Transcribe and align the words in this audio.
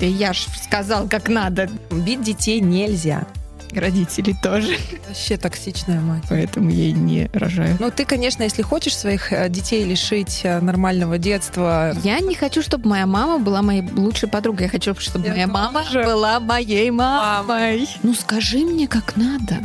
Да 0.00 0.06
я 0.06 0.32
ж 0.32 0.46
сказал, 0.64 1.06
как 1.08 1.28
надо. 1.28 1.68
Бить 1.90 2.22
детей 2.22 2.60
нельзя. 2.60 3.26
Родителей 3.72 4.34
тоже. 4.42 4.76
Вообще 5.06 5.36
токсичная 5.36 6.00
мать. 6.00 6.24
Поэтому 6.28 6.70
и 6.70 6.90
не 6.90 7.30
рожаю. 7.32 7.76
Ну, 7.78 7.90
ты, 7.90 8.04
конечно, 8.04 8.42
если 8.42 8.62
хочешь 8.62 8.96
своих 8.96 9.32
э, 9.32 9.48
детей 9.48 9.84
лишить 9.84 10.40
э, 10.42 10.58
нормального 10.60 11.18
детства... 11.18 11.94
Я 12.02 12.18
не 12.18 12.34
хочу, 12.34 12.62
чтобы 12.62 12.88
моя 12.88 13.06
мама 13.06 13.38
была 13.38 13.62
моей 13.62 13.82
лучшей 13.82 14.28
подругой. 14.28 14.64
Я 14.64 14.70
хочу, 14.70 14.94
чтобы 14.96 15.26
я 15.26 15.32
моя 15.32 15.46
мама 15.46 15.84
была 15.92 16.40
моей 16.40 16.90
мамой. 16.90 17.88
Ну, 18.02 18.14
скажи 18.14 18.58
мне, 18.58 18.88
как 18.88 19.16
надо 19.16 19.58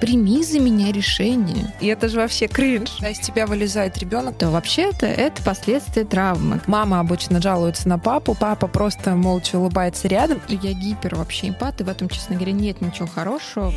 прими 0.00 0.42
за 0.42 0.60
меня 0.60 0.92
решение. 0.92 1.72
И 1.80 1.86
это 1.86 2.08
же 2.08 2.18
вообще 2.18 2.46
кринж. 2.46 2.90
Когда 2.92 3.10
из 3.10 3.18
тебя 3.18 3.46
вылезает 3.46 3.98
ребенок, 3.98 4.36
то 4.38 4.50
вообще-то 4.50 5.06
это 5.06 5.42
последствия 5.42 6.04
травмы. 6.04 6.60
Мама 6.66 7.00
обычно 7.00 7.40
жалуется 7.40 7.88
на 7.88 7.98
папу, 7.98 8.36
папа 8.38 8.66
просто 8.66 9.14
молча 9.14 9.56
улыбается 9.56 10.08
рядом. 10.08 10.40
И 10.48 10.58
я 10.62 10.72
гипер 10.72 11.16
вообще 11.16 11.48
эмпат, 11.48 11.80
и 11.80 11.84
в 11.84 11.88
этом, 11.88 12.08
честно 12.08 12.36
говоря, 12.36 12.52
нет 12.52 12.80
ничего 12.80 13.06
хорошего. 13.06 13.72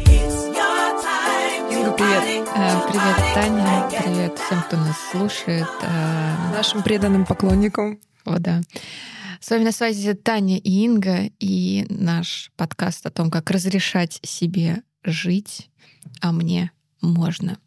Инга, 1.72 1.92
привет. 1.92 2.48
Э, 2.56 2.80
привет, 2.90 3.16
Таня. 3.34 3.90
Привет 4.04 4.40
всем, 4.40 4.62
кто 4.64 4.78
нас 4.78 4.98
слушает. 5.12 5.67
Э, 5.81 6.52
Нашим 6.54 6.84
преданным 6.84 7.26
поклонникам. 7.26 8.00
О, 8.26 8.40
да. 8.40 8.62
С 9.40 9.52
вами 9.52 9.64
на 9.64 9.72
связи 9.72 10.14
Таня 10.14 10.58
и 10.58 10.84
Инга, 10.84 11.30
и 11.40 11.86
наш 11.90 12.52
подкаст 12.58 13.06
о 13.06 13.12
том, 13.12 13.31
как 13.31 13.50
разрешать 13.52 14.20
себе 14.23 14.84
жить 15.04 15.69
а 16.21 16.31
мне 16.31 16.71
можно. 17.02 17.58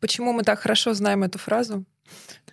Почему 0.00 0.32
мы 0.32 0.42
так 0.42 0.60
хорошо 0.60 0.94
знаем 0.94 1.22
эту 1.24 1.38
фразу? 1.38 1.84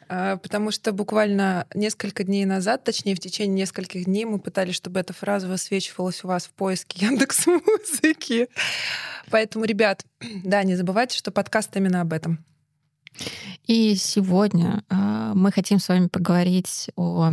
А, 0.09 0.37
потому 0.37 0.71
что 0.71 0.91
буквально 0.91 1.67
несколько 1.73 2.23
дней 2.23 2.45
назад, 2.45 2.83
точнее 2.83 3.15
в 3.15 3.19
течение 3.19 3.63
нескольких 3.63 4.05
дней, 4.05 4.25
мы 4.25 4.39
пытались, 4.39 4.75
чтобы 4.75 4.99
эта 4.99 5.13
фраза 5.13 5.47
высвечивалась 5.47 6.23
у 6.23 6.27
вас 6.27 6.45
в 6.45 6.51
поиске 6.51 7.05
Яндекс 7.05 7.47
Музыки. 7.47 8.47
Поэтому, 9.29 9.65
ребят, 9.65 10.05
да, 10.43 10.63
не 10.63 10.75
забывайте, 10.75 11.17
что 11.17 11.31
подкаст 11.31 11.75
именно 11.75 12.01
об 12.01 12.13
этом. 12.13 12.43
И 13.65 13.95
сегодня 13.95 14.83
э, 14.89 15.31
мы 15.35 15.51
хотим 15.51 15.79
с 15.79 15.87
вами 15.87 16.07
поговорить 16.07 16.89
о 16.95 17.31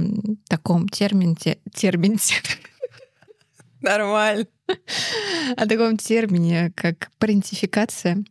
таком 0.48 0.88
термине, 0.88 1.36
термине, 1.74 2.18
Нормально. 3.80 4.46
О 5.56 5.66
таком 5.66 5.96
термине, 5.96 6.72
как 6.74 7.10
парентификация. 7.18 8.24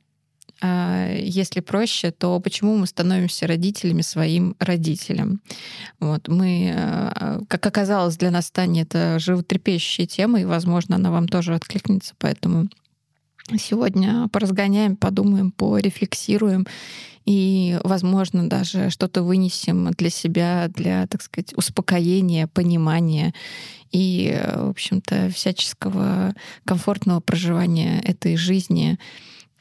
А, 0.61 1.13
если 1.13 1.61
проще, 1.61 2.11
то 2.11 2.39
почему 2.39 2.77
мы 2.77 2.85
становимся 2.85 3.47
родителями 3.47 4.01
своим 4.01 4.55
родителям? 4.59 5.41
Вот 5.99 6.27
мы, 6.27 6.73
а, 6.75 7.39
как 7.47 7.65
оказалось, 7.65 8.17
для 8.17 8.31
нас 8.31 8.47
станет 8.47 8.93
тема, 10.05 10.41
и, 10.41 10.45
возможно, 10.45 10.97
она 10.97 11.11
вам 11.11 11.27
тоже 11.27 11.55
откликнется, 11.55 12.13
поэтому 12.17 12.67
сегодня 13.57 14.27
поразгоняем, 14.31 14.95
подумаем, 14.95 15.51
порефлексируем 15.51 16.67
и, 17.25 17.79
возможно, 17.83 18.49
даже 18.49 18.89
что-то 18.89 19.23
вынесем 19.23 19.91
для 19.91 20.09
себя, 20.09 20.67
для, 20.67 21.05
так 21.07 21.21
сказать, 21.21 21.53
успокоения, 21.55 22.47
понимания 22.47 23.33
и, 23.91 24.39
в 24.55 24.69
общем-то, 24.69 25.29
всяческого 25.29 26.33
комфортного 26.65 27.19
проживания 27.19 28.01
этой 28.01 28.35
жизни 28.35 28.97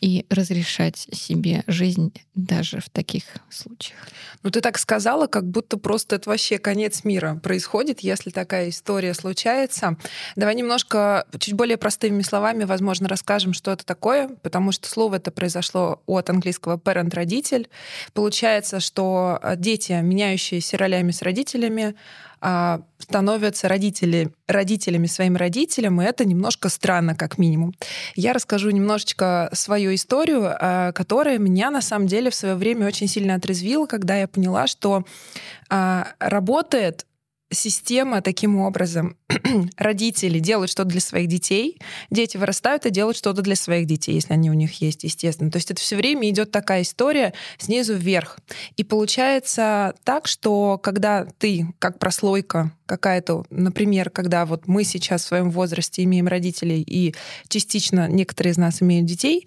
и 0.00 0.26
разрешать 0.30 1.08
себе 1.12 1.64
жизнь 1.66 2.12
даже 2.34 2.80
в 2.80 2.88
таких 2.88 3.24
случаях. 3.50 3.98
Ну, 4.42 4.50
ты 4.50 4.60
так 4.60 4.78
сказала, 4.78 5.26
как 5.26 5.48
будто 5.48 5.76
просто 5.76 6.16
это 6.16 6.30
вообще 6.30 6.58
конец 6.58 7.04
мира 7.04 7.40
происходит, 7.42 8.00
если 8.00 8.30
такая 8.30 8.68
история 8.68 9.14
случается. 9.14 9.96
Давай 10.36 10.54
немножко, 10.54 11.26
чуть 11.38 11.54
более 11.54 11.76
простыми 11.76 12.22
словами, 12.22 12.64
возможно, 12.64 13.08
расскажем, 13.08 13.52
что 13.52 13.72
это 13.72 13.84
такое, 13.84 14.28
потому 14.42 14.72
что 14.72 14.88
слово 14.88 15.16
это 15.16 15.30
произошло 15.30 16.02
от 16.06 16.30
английского 16.30 16.76
parent— 16.76 17.14
родитель. 17.14 17.68
Получается, 18.12 18.80
что 18.80 19.40
дети, 19.56 19.92
меняющиеся 19.92 20.78
ролями 20.78 21.10
с 21.10 21.22
родителями, 21.22 21.94
становятся 22.40 23.68
родители, 23.68 24.30
родителями 24.46 25.06
своим 25.06 25.36
родителям, 25.36 26.00
и 26.00 26.04
это 26.04 26.24
немножко 26.24 26.68
странно, 26.68 27.14
как 27.14 27.38
минимум. 27.38 27.74
Я 28.16 28.32
расскажу 28.32 28.70
немножечко 28.70 29.48
свою 29.52 29.94
историю, 29.94 30.54
а, 30.60 30.92
которая 30.92 31.38
меня 31.38 31.70
на 31.70 31.80
самом 31.80 32.06
деле 32.06 32.30
в 32.30 32.34
свое 32.34 32.54
время 32.54 32.86
очень 32.86 33.08
сильно 33.08 33.34
отрезвила, 33.34 33.86
когда 33.86 34.16
я 34.16 34.28
поняла, 34.28 34.66
что 34.66 35.04
а, 35.70 36.08
работает 36.18 37.06
система 37.50 38.20
таким 38.20 38.60
образом. 38.60 39.16
Родители 39.76 40.38
делают 40.38 40.70
что-то 40.70 40.90
для 40.90 41.00
своих 41.00 41.28
детей, 41.28 41.78
дети 42.10 42.36
вырастают 42.36 42.86
и 42.86 42.90
делают 42.90 43.16
что-то 43.16 43.42
для 43.42 43.56
своих 43.56 43.86
детей, 43.86 44.14
если 44.14 44.32
они 44.32 44.50
у 44.50 44.54
них 44.54 44.80
есть, 44.80 45.04
естественно. 45.04 45.50
То 45.50 45.56
есть 45.56 45.70
это 45.70 45.80
все 45.80 45.96
время 45.96 46.28
идет 46.28 46.50
такая 46.50 46.82
история 46.82 47.32
снизу 47.58 47.94
вверх. 47.94 48.38
И 48.76 48.84
получается 48.84 49.94
так, 50.04 50.26
что 50.26 50.78
когда 50.78 51.26
ты, 51.38 51.66
как 51.78 51.98
прослойка 51.98 52.72
какая-то, 52.86 53.44
например, 53.50 54.10
когда 54.10 54.46
вот 54.46 54.66
мы 54.66 54.84
сейчас 54.84 55.22
в 55.22 55.28
своем 55.28 55.50
возрасте 55.50 56.04
имеем 56.04 56.26
родителей 56.26 56.82
и 56.82 57.14
частично 57.48 58.08
некоторые 58.08 58.52
из 58.52 58.58
нас 58.58 58.82
имеют 58.82 59.06
детей, 59.06 59.46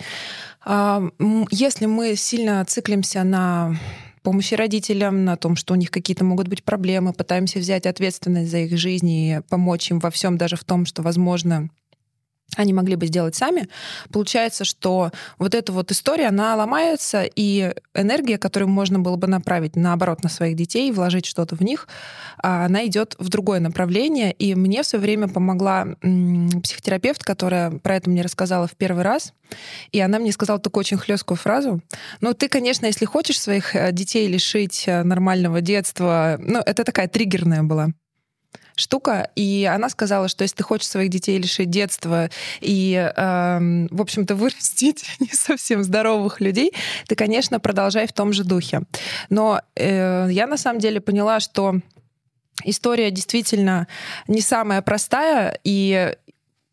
а, 0.64 1.04
если 1.50 1.88
мы 1.88 2.16
сильно 2.16 2.64
циклимся 2.66 3.24
на 3.24 3.76
помощи 4.22 4.54
родителям, 4.54 5.26
на 5.26 5.38
том, 5.38 5.56
что 5.56 5.74
у 5.74 5.78
них 5.78 5.92
какие-то 5.92 6.24
могут 6.24 6.48
быть 6.48 6.64
проблемы, 6.64 7.14
пытаемся 7.14 7.60
взять 7.60 7.86
ответственность 7.86 8.52
за 8.52 8.60
их 8.60 8.78
жизнь 8.78 9.10
и 9.10 9.42
помочь 9.50 9.90
им 9.92 10.00
во 10.00 10.12
всем, 10.12 10.38
даже 10.38 10.56
в 10.56 10.64
том, 10.64 10.86
что, 10.86 11.02
возможно, 11.02 11.70
они 12.58 12.74
могли 12.74 12.96
бы 12.96 13.08
сделать 13.08 13.36
сами. 13.36 13.68
Получается, 14.12 14.66
что 14.66 15.12
вот 15.38 15.56
эта 15.56 15.72
вот 15.72 15.92
история, 15.92 16.28
она 16.28 16.56
ломается, 16.56 17.24
и 17.24 17.74
энергия, 17.96 18.38
которую 18.38 18.70
можно 18.70 19.00
было 19.00 19.16
бы 19.16 19.28
направить 19.28 19.76
наоборот 19.76 20.24
на 20.24 20.30
своих 20.30 20.56
детей, 20.56 20.92
вложить 20.92 21.26
что-то 21.26 21.56
в 21.56 21.62
них, 21.62 21.88
а, 22.44 22.66
она 22.66 22.86
идет 22.86 23.16
в 23.20 23.30
другое 23.30 23.60
направление. 23.60 24.34
И 24.34 24.56
мне 24.56 24.84
все 24.84 24.98
время 24.98 25.28
помогла 25.28 25.88
психотерапевт, 26.02 27.24
которая 27.24 27.72
про 27.72 27.96
это 27.96 28.10
мне 28.10 28.22
рассказала 28.22 28.68
в 28.68 28.76
первый 28.76 29.04
раз. 29.04 29.34
И 29.92 30.00
она 30.00 30.20
мне 30.20 30.32
сказала 30.32 30.60
такую 30.60 30.82
очень 30.82 30.98
хлесткую 30.98 31.38
фразу. 31.38 31.82
Ну, 32.22 32.34
ты, 32.34 32.48
конечно, 32.48 32.86
если 32.86 33.06
хочешь 33.06 33.40
своих 33.40 33.76
э, 33.76 33.92
детей 33.92 34.28
лишить 34.28 34.86
э, 34.88 35.04
нормального 35.04 35.60
детства, 35.60 36.38
ну, 36.40 36.60
это 36.60 36.86
такая 36.86 37.10
триггерная 37.10 37.64
была 37.64 37.90
штука. 38.82 39.30
И 39.36 39.70
она 39.72 39.90
сказала, 39.90 40.28
что 40.28 40.44
если 40.44 40.58
ты 40.58 40.64
хочешь 40.64 40.88
своих 40.88 41.10
детей 41.10 41.38
лишить 41.38 41.70
детства 41.70 42.30
и, 42.60 42.94
э, 42.94 43.88
в 43.92 44.02
общем-то, 44.02 44.36
вырастить 44.42 45.06
не 45.20 45.30
совсем 45.32 45.84
здоровых 45.84 46.42
людей, 46.42 46.74
ты, 47.08 47.16
конечно, 47.16 47.60
продолжай 47.60 48.08
в 48.08 48.14
том 48.14 48.34
же 48.34 48.44
духе. 48.44 48.82
Но 49.30 49.62
э, 49.76 50.28
я 50.32 50.48
на 50.48 50.58
самом 50.58 50.80
деле 50.80 51.00
поняла, 51.00 51.40
что 51.40 51.76
история 52.64 53.12
действительно 53.12 53.88
не 54.28 54.42
самая 54.42 54.82
простая, 54.82 55.60
и 55.64 56.16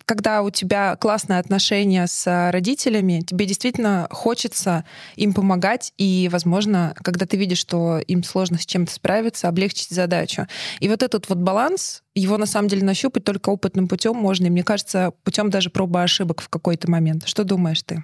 когда 0.09 0.41
у 0.41 0.49
тебя 0.49 0.97
классные 0.97 1.39
отношения 1.39 2.07
с 2.07 2.51
родителями, 2.51 3.21
тебе 3.21 3.45
действительно 3.45 4.09
хочется 4.11 4.87
им 5.17 5.35
помогать, 5.35 5.93
и, 5.99 6.31
возможно, 6.33 6.95
когда 7.03 7.27
ты 7.27 7.37
видишь, 7.37 7.59
что 7.59 7.99
им 7.99 8.25
сложно 8.25 8.59
с 8.59 8.65
чем-то 8.65 8.91
справиться, 8.91 9.49
облегчить 9.49 9.91
задачу. 9.91 10.47
И 10.81 10.89
вот 10.89 11.03
этот 11.03 11.29
вот 11.29 11.37
баланс, 11.37 12.03
его 12.15 12.39
на 12.39 12.47
самом 12.47 12.69
деле 12.69 12.85
нащупать 12.85 13.25
только 13.25 13.51
опытным 13.51 13.87
путем 13.87 14.17
можно, 14.17 14.47
и 14.47 14.51
мне 14.51 14.65
кажется, 14.65 15.13
путем 15.25 15.51
даже 15.51 15.69
пробы 15.69 16.03
ошибок 16.03 16.41
в 16.41 16.49
какой-то 16.49 16.91
момент. 16.91 17.29
Что 17.29 17.45
думаешь 17.45 17.83
ты? 17.83 18.03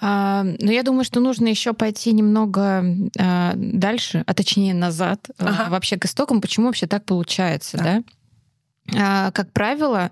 А, 0.00 0.44
ну, 0.44 0.70
я 0.70 0.84
думаю, 0.84 1.02
что 1.02 1.18
нужно 1.18 1.48
еще 1.48 1.72
пойти 1.72 2.12
немного 2.12 2.84
а, 3.18 3.54
дальше, 3.56 4.22
а 4.24 4.34
точнее 4.34 4.72
назад, 4.72 5.28
а, 5.38 5.48
ага. 5.48 5.70
вообще 5.70 5.96
к 5.96 6.04
истокам, 6.04 6.40
почему 6.40 6.66
вообще 6.66 6.86
так 6.86 7.04
получается, 7.04 7.76
да? 7.76 7.84
да? 7.84 8.02
А, 8.96 9.30
как 9.32 9.52
правило, 9.52 10.10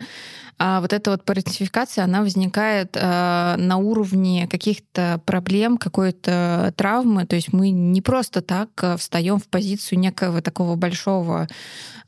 а 0.59 0.81
вот 0.81 0.95
эта 0.95 1.11
вот 1.11 1.23
парентификация, 1.23 2.05
она 2.05 2.23
возникает 2.23 2.97
э, 2.97 3.57
на 3.59 3.77
уровне 3.77 4.49
каких-то 4.49 5.21
проблем, 5.27 5.77
какой-то 5.77 6.73
травмы. 6.77 7.27
То 7.27 7.37
есть 7.37 7.53
мы 7.53 7.69
не 7.71 8.01
просто 8.01 8.41
так 8.41 8.69
встаем 8.99 9.39
в 9.39 9.49
позицию 9.49 9.99
некого 9.99 10.41
такого 10.41 10.77
большого 10.77 11.47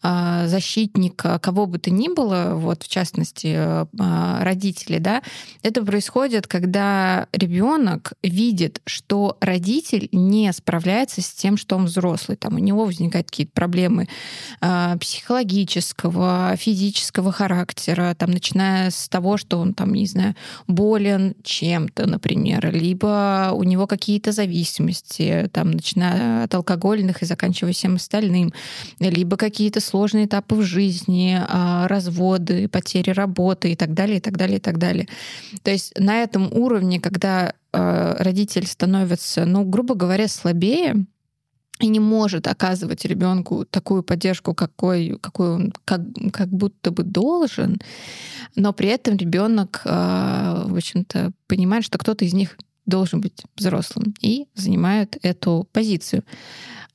защитника, 0.01 1.41
кого 1.41 1.67
бы 1.67 1.81
то 1.81 1.91
ни 1.91 2.07
было, 2.07 2.53
вот 2.55 2.85
в 2.85 2.89
частности 2.89 3.59
родители, 4.41 4.99
да, 4.99 5.25
это 5.65 5.85
происходит, 5.85 6.47
когда 6.47 7.27
ребенок 7.33 8.13
видит, 8.23 8.81
что 8.87 9.37
родитель 9.41 10.09
не 10.13 10.53
справляется 10.53 11.21
с 11.21 11.33
тем, 11.33 11.57
что 11.57 11.75
он 11.75 11.87
взрослый, 11.87 12.37
там 12.37 12.55
у 12.55 12.59
него 12.59 12.85
возникают 12.85 13.29
какие-то 13.29 13.51
проблемы 13.53 14.07
психологического, 14.61 16.55
физического 16.59 17.33
характера, 17.33 18.15
там 18.19 18.31
начиная 18.31 18.91
с 18.91 19.09
того, 19.09 19.37
что 19.39 19.59
он 19.59 19.73
там, 19.73 19.95
не 19.95 20.07
знаю, 20.07 20.35
болен 20.67 21.35
чем-то, 21.43 22.07
например, 22.07 22.71
либо 22.75 23.51
у 23.55 23.63
него 23.63 23.87
какие-то 23.87 24.33
зависимости, 24.33 25.49
там, 25.53 25.71
начиная 25.71 26.45
от 26.45 26.55
алкогольных 26.55 27.23
и 27.23 27.27
заканчивая 27.27 27.73
всем 27.73 27.95
остальным, 27.95 28.53
либо 29.01 29.37
какие-то 29.37 29.81
сложные 29.81 30.27
этапы 30.27 30.57
в 30.57 30.63
жизни, 30.63 31.39
а, 31.49 31.89
разводы, 31.89 32.69
потери 32.69 33.11
работы 33.11 33.73
и 33.73 33.77
так 33.77 33.95
далее, 33.95 34.19
и 34.19 34.21
так 34.21 34.37
далее, 34.37 34.59
и 34.59 34.61
так 34.61 34.79
далее. 34.79 35.09
То 35.63 35.71
есть 35.71 35.99
на 35.99 36.23
этом 36.23 36.53
уровне, 36.53 37.01
когда 37.01 37.55
а, 37.73 38.17
родитель 38.19 38.67
становится, 38.67 39.45
ну, 39.45 39.65
грубо 39.65 39.95
говоря, 39.95 40.29
слабее, 40.29 41.07
и 41.81 41.87
не 41.89 42.01
может 42.01 42.47
оказывать 42.47 43.05
ребенку 43.05 43.65
такую 43.65 44.03
поддержку, 44.03 44.55
какой, 44.55 45.19
какой 45.21 45.51
он 45.51 45.73
как, 45.85 46.01
как 46.33 46.49
будто 46.49 46.91
бы 46.91 47.03
должен, 47.03 47.79
но 48.57 48.73
при 48.73 48.89
этом 48.89 49.17
ребенок, 49.17 49.83
а, 49.85 50.65
в 50.67 50.77
общем-то, 50.77 51.33
понимает, 51.47 51.85
что 51.85 51.99
кто-то 51.99 52.25
из 52.25 52.35
них 52.35 52.57
должен 52.87 53.21
быть 53.21 53.43
взрослым 53.57 54.15
и 54.21 54.47
занимает 54.55 55.19
эту 55.23 55.69
позицию. 55.73 56.25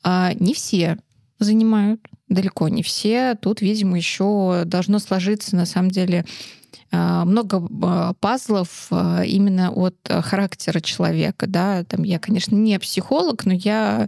Не 0.04 0.54
все 0.56 0.98
занимают, 1.40 2.02
далеко 2.28 2.68
не 2.68 2.84
все. 2.84 3.36
Тут, 3.36 3.62
видимо, 3.62 3.98
еще 3.98 4.64
должно 4.66 5.00
сложиться, 5.00 5.56
на 5.56 5.66
самом 5.66 5.92
деле, 5.92 6.26
а, 6.26 6.26
много 6.92 7.68
а, 7.81 8.14
пазлов 8.20 8.88
а, 8.92 9.24
именно 9.24 9.72
от 9.72 9.96
характера 10.08 10.80
человека. 10.80 11.48
Да? 11.48 11.84
Там 11.84 12.04
я, 12.04 12.20
конечно, 12.20 12.56
не 12.56 12.78
психолог, 12.80 13.46
но 13.46 13.54
я 13.54 14.08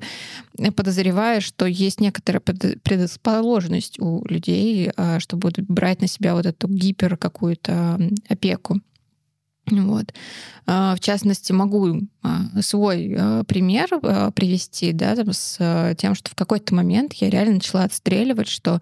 подозреваю, 0.76 1.42
что 1.42 1.66
есть 1.66 2.00
некоторая 2.00 2.42
предрасположенность 2.42 4.00
у 4.00 4.26
людей, 4.28 4.92
что 5.20 5.36
будут 5.36 5.68
брать 5.68 6.02
на 6.02 6.08
себя 6.08 6.34
вот 6.34 6.46
эту 6.46 6.68
гипер 6.68 7.18
какую-то 7.18 8.00
опеку. 8.30 8.80
Вот. 9.70 10.14
В 10.68 10.98
частности, 11.00 11.52
могу 11.52 12.02
свой 12.62 13.18
пример 13.48 14.00
привести 14.34 14.94
да, 14.94 15.16
с 15.16 15.96
тем, 15.98 16.14
что 16.16 16.30
в 16.30 16.36
какой-то 16.36 16.76
момент 16.76 17.14
я 17.14 17.30
реально 17.30 17.56
начала 17.56 17.84
отстреливать, 17.84 18.48
что 18.48 18.76
а, 18.76 18.80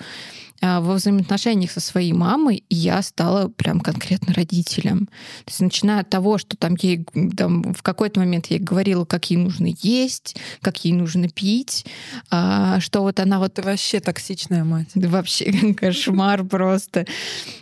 во 0.62 0.94
взаимоотношениях 0.94 1.72
со 1.72 1.80
своей 1.80 2.14
мамой 2.14 2.64
я 2.70 3.02
стала 3.02 3.50
прям 3.50 3.80
конкретно 3.80 4.34
родителем. 4.34 5.08
То 5.08 5.50
есть 5.50 5.60
начиная 5.60 6.02
от 6.02 6.10
того, 6.10 6.38
что 6.38 6.56
там 6.58 6.76
ей 6.80 7.06
там, 7.36 7.74
в 7.74 7.82
какой-то 7.82 8.20
момент 8.20 8.48
я 8.48 8.58
ей 8.58 8.64
говорила, 8.64 9.06
как 9.06 9.30
ей 9.30 9.38
нужно 9.38 9.68
есть, 9.82 10.38
как 10.62 10.86
ей 10.86 10.94
нужно 10.94 11.28
пить, 11.28 11.86
а, 12.30 12.80
что 12.80 13.02
вот 13.02 13.20
она 13.20 13.40
вот... 13.40 13.54
Ты 13.54 13.62
вообще 13.62 14.00
токсичная 14.00 14.64
мать. 14.64 14.90
Да 14.96 15.10
вообще 15.10 15.74
кошмар 15.74 16.44
просто. 16.44 17.06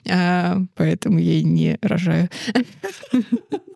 А, 0.09 0.61
поэтому 0.75 1.19
я 1.19 1.33
и 1.33 1.43
не 1.43 1.77
рожаю 1.81 2.29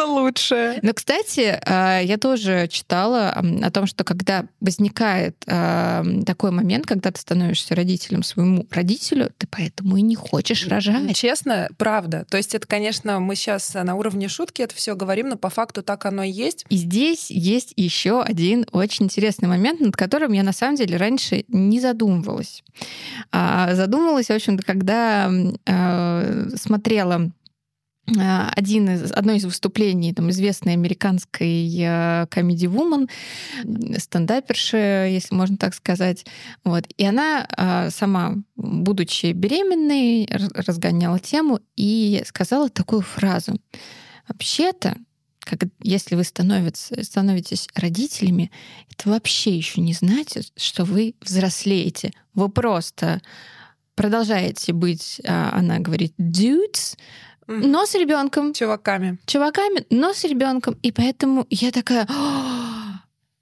это 0.00 0.06
лучшее. 0.06 0.78
Но, 0.82 0.92
кстати, 0.92 1.60
а, 1.64 2.00
я 2.00 2.16
тоже 2.16 2.68
читала 2.68 3.30
о 3.30 3.70
том, 3.70 3.86
что 3.86 4.04
когда 4.04 4.46
возникает 4.60 5.36
а, 5.46 6.04
такой 6.24 6.50
момент, 6.50 6.86
когда 6.86 7.10
ты 7.10 7.20
становишься 7.20 7.74
родителем 7.74 8.22
своему 8.22 8.66
родителю, 8.70 9.30
ты 9.36 9.46
поэтому 9.46 9.96
и 9.96 10.02
не 10.02 10.14
хочешь 10.14 10.66
рожать. 10.66 11.14
Честно, 11.16 11.68
правда. 11.76 12.26
То 12.30 12.36
есть 12.36 12.54
это, 12.54 12.66
конечно, 12.66 13.20
мы 13.20 13.34
сейчас 13.36 13.74
на 13.74 13.94
уровне 13.94 14.28
шутки 14.28 14.62
это 14.62 14.74
все 14.74 14.96
говорим, 14.96 15.28
но 15.28 15.36
по 15.36 15.50
факту 15.50 15.82
так 15.82 16.06
оно 16.06 16.22
и 16.22 16.30
есть. 16.30 16.64
И 16.68 16.76
здесь 16.76 17.30
есть 17.30 17.72
еще 17.76 18.22
один 18.22 18.66
очень 18.72 19.06
интересный 19.06 19.48
момент, 19.48 19.80
над 19.80 19.96
которым 19.96 20.32
я 20.32 20.42
на 20.42 20.52
самом 20.52 20.76
деле 20.76 20.96
раньше 20.96 21.44
не 21.48 21.80
задумывалась. 21.80 22.62
А, 23.32 23.74
задумалась, 23.74 24.26
в 24.26 24.30
общем-то, 24.30 24.62
когда 24.62 25.30
смотрела 26.56 27.10
Э, 27.10 27.28
один 28.18 28.90
из, 28.90 29.12
одно 29.12 29.32
из 29.32 29.44
выступлений 29.44 30.12
там, 30.12 30.30
известной 30.30 30.72
американской 30.72 32.26
комедий-вумен, 32.28 33.08
стендаперши, 33.98 35.08
если 35.12 35.34
можно 35.34 35.56
так 35.56 35.74
сказать. 35.74 36.26
Вот. 36.64 36.86
И 36.96 37.04
она 37.04 37.46
э, 37.56 37.90
сама, 37.90 38.36
будучи 38.56 39.32
беременной, 39.32 40.28
разгоняла 40.54 41.18
тему 41.18 41.60
и 41.76 42.22
сказала 42.26 42.68
такую 42.68 43.02
фразу. 43.02 43.60
Вообще-то, 44.28 44.96
как, 45.40 45.64
если 45.82 46.14
вы 46.14 46.24
становитесь, 46.24 46.90
становитесь 47.06 47.68
родителями, 47.74 48.50
это 48.90 49.10
вообще 49.10 49.56
еще 49.56 49.80
не 49.80 49.94
значит, 49.94 50.52
что 50.56 50.84
вы 50.84 51.14
взрослеете. 51.20 52.12
Вы 52.34 52.48
просто 52.48 53.20
продолжаете 53.94 54.72
быть, 54.72 55.20
она 55.24 55.78
говорит, 55.78 56.14
dudes, 56.18 56.96
но 57.50 57.84
с 57.84 57.94
ребенком. 57.94 58.54
Чуваками. 58.54 59.18
Чуваками, 59.26 59.84
но 59.90 60.12
с 60.12 60.24
ребенком. 60.24 60.78
И 60.82 60.92
поэтому 60.92 61.46
я 61.50 61.72
такая, 61.72 62.06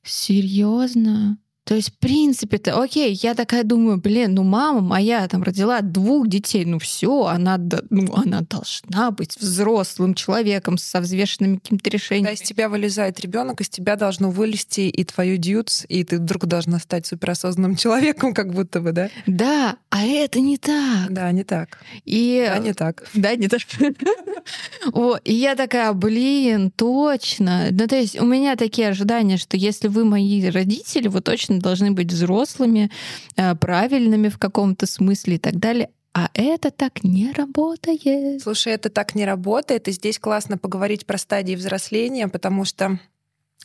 серьезно? 0.03 1.39
То 1.69 1.75
есть, 1.75 1.91
в 1.91 1.99
принципе-то, 1.99 2.83
окей, 2.83 3.13
я 3.23 3.35
такая 3.35 3.63
думаю, 3.63 3.99
блин, 3.99 4.33
ну 4.33 4.43
мама 4.43 4.81
моя 4.81 5.29
там 5.29 5.43
родила 5.43 5.83
двух 5.83 6.27
детей, 6.27 6.65
ну 6.65 6.79
все, 6.79 7.27
она, 7.27 7.61
ну, 7.91 8.15
она 8.15 8.41
должна 8.41 9.11
быть 9.11 9.37
взрослым 9.39 10.15
человеком 10.15 10.79
со 10.79 11.03
взвешенными 11.03 11.57
какими-то 11.57 11.91
решениями. 11.91 12.29
Когда 12.29 12.43
из 12.43 12.49
тебя 12.49 12.71
вылезает 12.71 13.21
ребенок, 13.21 13.61
из 13.61 13.69
тебя 13.69 13.97
должно 13.97 14.31
вылезти 14.31 14.89
и 14.89 15.05
твою 15.05 15.37
дьюц, 15.37 15.85
и 15.91 16.05
ты 16.05 16.17
вдруг 16.17 16.47
должна 16.47 16.79
стать 16.79 17.05
суперосознанным 17.05 17.77
человеком, 17.77 18.33
как 18.33 18.55
будто 18.55 18.81
бы, 18.81 18.93
да? 18.93 19.11
Да, 19.27 19.77
а 19.91 20.07
это 20.07 20.41
не 20.41 20.57
так. 20.57 21.13
Да, 21.13 21.31
не 21.33 21.45
так. 21.45 21.81
И... 22.07 22.47
Да, 22.49 22.59
не 22.61 22.73
так. 22.73 23.05
Да, 23.13 23.37
не 23.37 23.49
так. 23.49 23.61
И 25.25 25.35
я 25.35 25.55
такая, 25.55 25.93
блин, 25.93 26.71
точно. 26.71 27.69
Ну, 27.71 27.87
то 27.87 27.97
есть 27.97 28.19
у 28.19 28.25
меня 28.25 28.57
такие 28.57 28.89
ожидания, 28.89 29.37
что 29.37 29.59
если 29.59 29.89
вы 29.89 30.07
мои 30.07 30.49
родители, 30.49 31.09
вы 31.09 31.21
точно 31.21 31.58
должны 31.59 31.93
быть 31.93 32.13
взрослыми, 32.13 32.91
э, 33.37 33.55
правильными 33.55 34.29
в 34.29 34.39
каком-то 34.39 34.87
смысле 34.87 35.37
и 35.37 35.39
так 35.39 35.59
далее. 35.59 35.91
А 36.15 36.31
это 36.35 36.71
так 36.71 37.05
не 37.05 37.33
работает. 37.33 38.43
Слушай, 38.43 38.73
это 38.73 38.91
так 38.91 39.15
не 39.15 39.25
работает. 39.25 39.89
И 39.89 39.93
здесь 39.93 40.19
классно 40.19 40.59
поговорить 40.59 41.07
про 41.07 41.19
стадии 41.19 41.55
взросления, 41.55 42.29
потому 42.29 42.65
что 42.65 42.99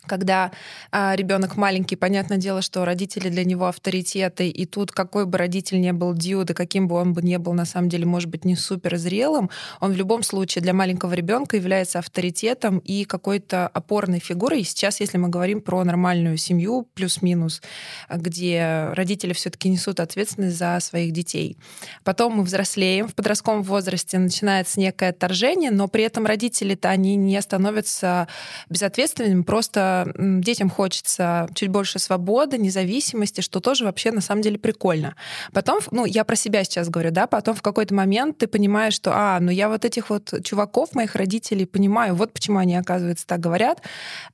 когда 0.06 0.52
а, 0.90 1.14
ребенок 1.16 1.56
маленький, 1.56 1.96
понятное 1.96 2.38
дело, 2.38 2.62
что 2.62 2.84
родители 2.84 3.28
для 3.28 3.44
него 3.44 3.66
авторитеты, 3.66 4.48
и 4.48 4.66
тут 4.66 4.92
какой 4.92 5.26
бы 5.26 5.38
родитель 5.38 5.80
не 5.80 5.92
был 5.92 6.14
дью, 6.14 6.44
да 6.44 6.54
каким 6.54 6.88
бы 6.88 6.96
он 6.96 7.12
бы 7.12 7.22
не 7.22 7.38
был, 7.38 7.52
на 7.52 7.64
самом 7.64 7.88
деле, 7.88 8.06
может 8.06 8.28
быть, 8.28 8.44
не 8.44 8.56
супер 8.56 8.96
зрелым, 8.96 9.50
он 9.80 9.92
в 9.92 9.96
любом 9.96 10.22
случае 10.22 10.62
для 10.62 10.72
маленького 10.72 11.14
ребенка 11.14 11.56
является 11.56 11.98
авторитетом 11.98 12.78
и 12.78 13.04
какой-то 13.04 13.68
опорной 13.68 14.18
фигурой. 14.18 14.60
И 14.60 14.64
сейчас, 14.64 15.00
если 15.00 15.18
мы 15.18 15.28
говорим 15.28 15.60
про 15.60 15.84
нормальную 15.84 16.36
семью, 16.36 16.86
плюс-минус, 16.94 17.62
где 18.10 18.88
родители 18.92 19.32
все-таки 19.32 19.68
несут 19.68 20.00
ответственность 20.00 20.56
за 20.56 20.78
своих 20.80 21.12
детей. 21.12 21.56
Потом 22.02 22.34
мы 22.34 22.42
взрослеем, 22.44 23.08
в 23.08 23.14
подростковом 23.14 23.62
возрасте 23.62 24.18
начинается 24.18 24.80
некое 24.80 25.10
отторжение, 25.10 25.70
но 25.70 25.88
при 25.88 26.04
этом 26.04 26.26
родители-то 26.26 26.90
они 26.90 27.16
не 27.16 27.40
становятся 27.40 28.28
безответственными, 28.68 29.42
просто 29.42 29.83
детям 30.16 30.70
хочется 30.70 31.48
чуть 31.54 31.68
больше 31.68 31.98
свободы, 31.98 32.58
независимости, 32.58 33.40
что 33.40 33.60
тоже 33.60 33.84
вообще 33.84 34.10
на 34.10 34.20
самом 34.20 34.42
деле 34.42 34.58
прикольно. 34.58 35.16
Потом, 35.52 35.80
ну, 35.90 36.04
я 36.04 36.24
про 36.24 36.36
себя 36.36 36.64
сейчас 36.64 36.88
говорю, 36.88 37.10
да, 37.10 37.26
потом 37.26 37.54
в 37.54 37.62
какой-то 37.62 37.94
момент 37.94 38.38
ты 38.38 38.46
понимаешь, 38.46 38.94
что, 38.94 39.12
а, 39.14 39.38
ну 39.40 39.50
я 39.50 39.68
вот 39.68 39.84
этих 39.84 40.10
вот 40.10 40.32
чуваков, 40.44 40.94
моих 40.94 41.14
родителей, 41.14 41.66
понимаю, 41.66 42.14
вот 42.14 42.32
почему 42.32 42.58
они, 42.58 42.76
оказывается, 42.76 43.26
так 43.26 43.40
говорят. 43.40 43.82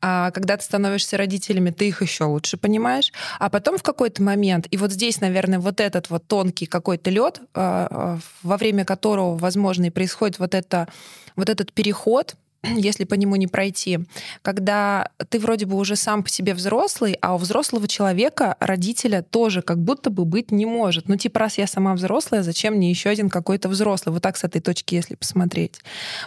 А 0.00 0.30
когда 0.30 0.56
ты 0.56 0.64
становишься 0.64 1.16
родителями, 1.16 1.70
ты 1.70 1.88
их 1.88 2.02
еще 2.02 2.24
лучше 2.24 2.56
понимаешь. 2.56 3.12
А 3.38 3.50
потом 3.50 3.78
в 3.78 3.82
какой-то 3.82 4.22
момент, 4.22 4.66
и 4.70 4.76
вот 4.76 4.92
здесь, 4.92 5.20
наверное, 5.20 5.58
вот 5.58 5.80
этот 5.80 6.10
вот 6.10 6.26
тонкий 6.26 6.66
какой-то 6.66 7.10
лед, 7.10 7.40
а, 7.54 7.88
а, 7.90 8.18
во 8.42 8.56
время 8.56 8.84
которого, 8.84 9.36
возможно, 9.36 9.86
и 9.86 9.90
происходит 9.90 10.38
вот 10.38 10.54
это 10.54 10.88
вот 11.36 11.48
этот 11.48 11.72
переход 11.72 12.36
если 12.76 13.04
по 13.04 13.14
нему 13.14 13.36
не 13.36 13.46
пройти, 13.46 14.00
когда 14.42 15.10
ты 15.28 15.38
вроде 15.38 15.66
бы 15.66 15.76
уже 15.76 15.96
сам 15.96 16.22
по 16.22 16.28
себе 16.28 16.54
взрослый, 16.54 17.16
а 17.20 17.34
у 17.34 17.38
взрослого 17.38 17.88
человека 17.88 18.56
родителя 18.60 19.22
тоже 19.22 19.62
как 19.62 19.78
будто 19.78 20.10
бы 20.10 20.24
быть 20.24 20.50
не 20.50 20.66
может. 20.66 21.08
Ну, 21.08 21.16
типа, 21.16 21.40
раз 21.40 21.58
я 21.58 21.66
сама 21.66 21.94
взрослая, 21.94 22.42
зачем 22.42 22.74
мне 22.74 22.90
еще 22.90 23.10
один 23.10 23.30
какой-то 23.30 23.68
взрослый? 23.68 24.12
Вот 24.12 24.22
так 24.22 24.36
с 24.36 24.44
этой 24.44 24.60
точки, 24.60 24.94
если 24.94 25.14
посмотреть. 25.14 25.80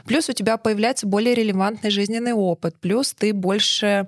Плюс 0.05 0.29
у 0.29 0.33
тебя 0.33 0.57
появляется 0.57 1.07
более 1.07 1.35
релевантный 1.35 1.89
жизненный 1.89 2.33
опыт, 2.33 2.75
плюс 2.79 3.13
ты 3.13 3.33
больше 3.33 4.07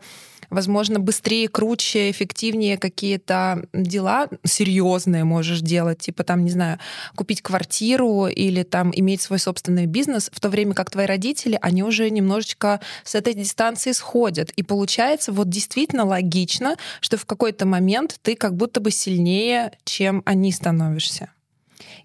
возможно, 0.56 1.00
быстрее, 1.00 1.48
круче, 1.48 2.10
эффективнее 2.10 2.78
какие-то 2.78 3.68
дела 3.74 4.30
серьезные 4.44 5.24
можешь 5.24 5.62
делать, 5.62 6.00
типа 6.00 6.24
там, 6.24 6.44
не 6.44 6.52
знаю, 6.52 6.80
купить 7.16 7.42
квартиру 7.42 8.28
или 8.28 8.64
там 8.64 8.92
иметь 8.96 9.22
свой 9.22 9.38
собственный 9.38 9.86
бизнес, 9.86 10.32
в 10.34 10.40
то 10.40 10.50
время 10.50 10.74
как 10.74 10.90
твои 10.90 11.06
родители, 11.06 11.60
они 11.62 11.84
уже 11.84 12.10
немножечко 12.10 12.80
с 13.04 13.16
этой 13.16 13.34
дистанции 13.34 13.92
сходят. 13.92 14.50
И 14.52 14.64
получается 14.64 15.32
вот 15.32 15.50
действительно 15.50 16.06
логично, 16.06 16.78
что 17.02 17.18
в 17.18 17.26
какой-то 17.26 17.66
момент 17.66 18.18
ты 18.22 18.36
как 18.36 18.56
будто 18.56 18.80
бы 18.80 18.92
сильнее, 18.92 19.74
чем 19.84 20.24
они 20.26 20.52
становишься. 20.52 21.30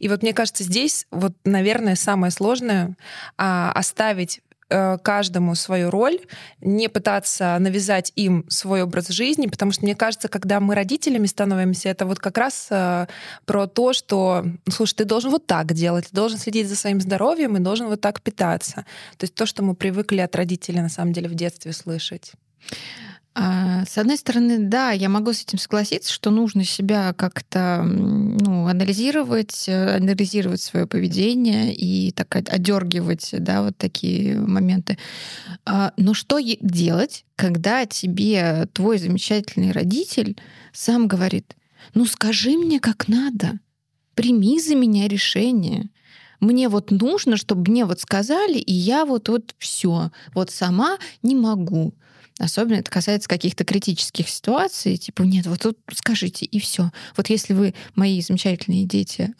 И 0.00 0.08
вот 0.08 0.22
мне 0.22 0.32
кажется, 0.32 0.64
здесь 0.64 1.06
вот, 1.10 1.32
наверное, 1.44 1.94
самое 1.94 2.30
сложное 2.32 2.96
а, 3.36 3.70
оставить 3.72 4.40
каждому 5.02 5.54
свою 5.54 5.90
роль, 5.90 6.18
не 6.60 6.88
пытаться 6.88 7.56
навязать 7.58 8.12
им 8.16 8.44
свой 8.48 8.82
образ 8.82 9.08
жизни, 9.08 9.46
потому 9.46 9.72
что 9.72 9.82
мне 9.84 9.94
кажется, 9.94 10.28
когда 10.28 10.60
мы 10.60 10.74
родителями 10.74 11.26
становимся, 11.26 11.88
это 11.88 12.06
вот 12.06 12.18
как 12.18 12.38
раз 12.38 12.68
э, 12.70 13.06
про 13.44 13.66
то, 13.66 13.92
что, 13.92 14.44
слушай, 14.68 14.94
ты 14.94 15.04
должен 15.04 15.30
вот 15.30 15.46
так 15.46 15.72
делать, 15.72 16.08
ты 16.08 16.14
должен 16.14 16.38
следить 16.38 16.68
за 16.68 16.76
своим 16.76 17.00
здоровьем 17.00 17.56
и 17.56 17.60
должен 17.60 17.88
вот 17.88 18.00
так 18.00 18.20
питаться. 18.20 18.84
То 19.16 19.24
есть 19.24 19.34
то, 19.34 19.46
что 19.46 19.62
мы 19.62 19.74
привыкли 19.74 20.20
от 20.20 20.36
родителей 20.36 20.80
на 20.80 20.88
самом 20.88 21.12
деле 21.12 21.28
в 21.28 21.34
детстве 21.34 21.72
слышать. 21.72 22.32
А, 23.42 23.86
с 23.86 23.96
одной 23.96 24.18
стороны, 24.18 24.58
да, 24.58 24.90
я 24.90 25.08
могу 25.08 25.32
с 25.32 25.40
этим 25.40 25.56
согласиться, 25.56 26.12
что 26.12 26.30
нужно 26.30 26.62
себя 26.62 27.14
как-то 27.14 27.82
ну, 27.82 28.66
анализировать, 28.66 29.64
э, 29.66 29.96
анализировать 29.96 30.60
свое 30.60 30.86
поведение 30.86 31.74
и 31.74 32.12
так 32.12 32.36
отдергивать, 32.36 33.30
да, 33.32 33.62
вот 33.62 33.78
такие 33.78 34.38
моменты. 34.38 34.98
А, 35.64 35.94
но 35.96 36.12
что 36.12 36.38
делать, 36.38 37.24
когда 37.34 37.86
тебе 37.86 38.68
твой 38.74 38.98
замечательный 38.98 39.72
родитель 39.72 40.36
сам 40.74 41.08
говорит, 41.08 41.56
ну 41.94 42.04
скажи 42.04 42.58
мне, 42.58 42.78
как 42.78 43.08
надо, 43.08 43.58
прими 44.14 44.60
за 44.60 44.74
меня 44.74 45.08
решение 45.08 45.88
мне 46.40 46.68
вот 46.68 46.90
нужно, 46.90 47.38
чтобы 47.38 47.70
мне 47.70 47.86
вот 47.86 48.00
сказали, 48.00 48.58
и 48.58 48.72
я 48.72 49.06
вот 49.06 49.30
вот 49.30 49.54
все, 49.58 50.10
вот 50.34 50.50
сама 50.50 50.98
не 51.22 51.34
могу. 51.34 51.94
Особенно 52.38 52.76
это 52.76 52.90
касается 52.90 53.28
каких-то 53.28 53.64
критических 53.64 54.28
ситуаций, 54.28 54.96
типа, 54.96 55.22
нет, 55.22 55.46
вот 55.46 55.60
тут 55.60 55.78
скажите, 55.92 56.46
и 56.46 56.58
все. 56.58 56.90
Вот 57.16 57.28
если 57.28 57.52
вы, 57.52 57.74
мои 57.94 58.20
замечательные 58.22 58.84
дети, 58.84 59.34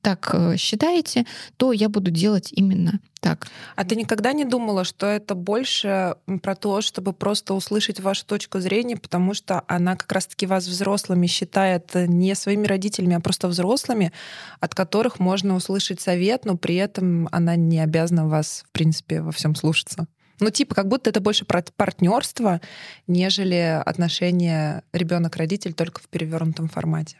так 0.00 0.30
э, 0.32 0.56
считаете, 0.56 1.26
то 1.56 1.72
я 1.72 1.88
буду 1.88 2.10
делать 2.10 2.50
именно 2.52 3.00
так. 3.20 3.48
А 3.76 3.84
ты 3.84 3.96
никогда 3.96 4.32
не 4.32 4.44
думала, 4.44 4.84
что 4.84 5.06
это 5.06 5.34
больше 5.34 6.16
про 6.42 6.54
то, 6.54 6.80
чтобы 6.80 7.12
просто 7.12 7.54
услышать 7.54 8.00
вашу 8.00 8.24
точку 8.24 8.60
зрения, 8.60 8.96
потому 8.96 9.34
что 9.34 9.62
она 9.66 9.96
как 9.96 10.10
раз-таки 10.12 10.46
вас 10.46 10.66
взрослыми 10.66 11.26
считает 11.26 11.90
не 11.94 12.34
своими 12.34 12.66
родителями, 12.66 13.16
а 13.16 13.20
просто 13.20 13.48
взрослыми, 13.48 14.12
от 14.60 14.74
которых 14.74 15.18
можно 15.18 15.54
услышать 15.54 16.00
совет, 16.00 16.44
но 16.44 16.56
при 16.56 16.76
этом 16.76 17.28
она 17.30 17.56
не 17.56 17.80
обязана 17.80 18.26
вас, 18.26 18.64
в 18.68 18.72
принципе, 18.72 19.20
во 19.20 19.32
всем 19.32 19.54
слушаться? 19.54 20.06
Ну, 20.40 20.50
типа, 20.50 20.74
как 20.74 20.88
будто 20.88 21.10
это 21.10 21.20
больше 21.20 21.44
партнерство, 21.44 22.60
нежели 23.06 23.82
отношения 23.84 24.82
ребенок-родитель 24.92 25.74
только 25.74 26.00
в 26.00 26.08
перевернутом 26.08 26.68
формате. 26.68 27.18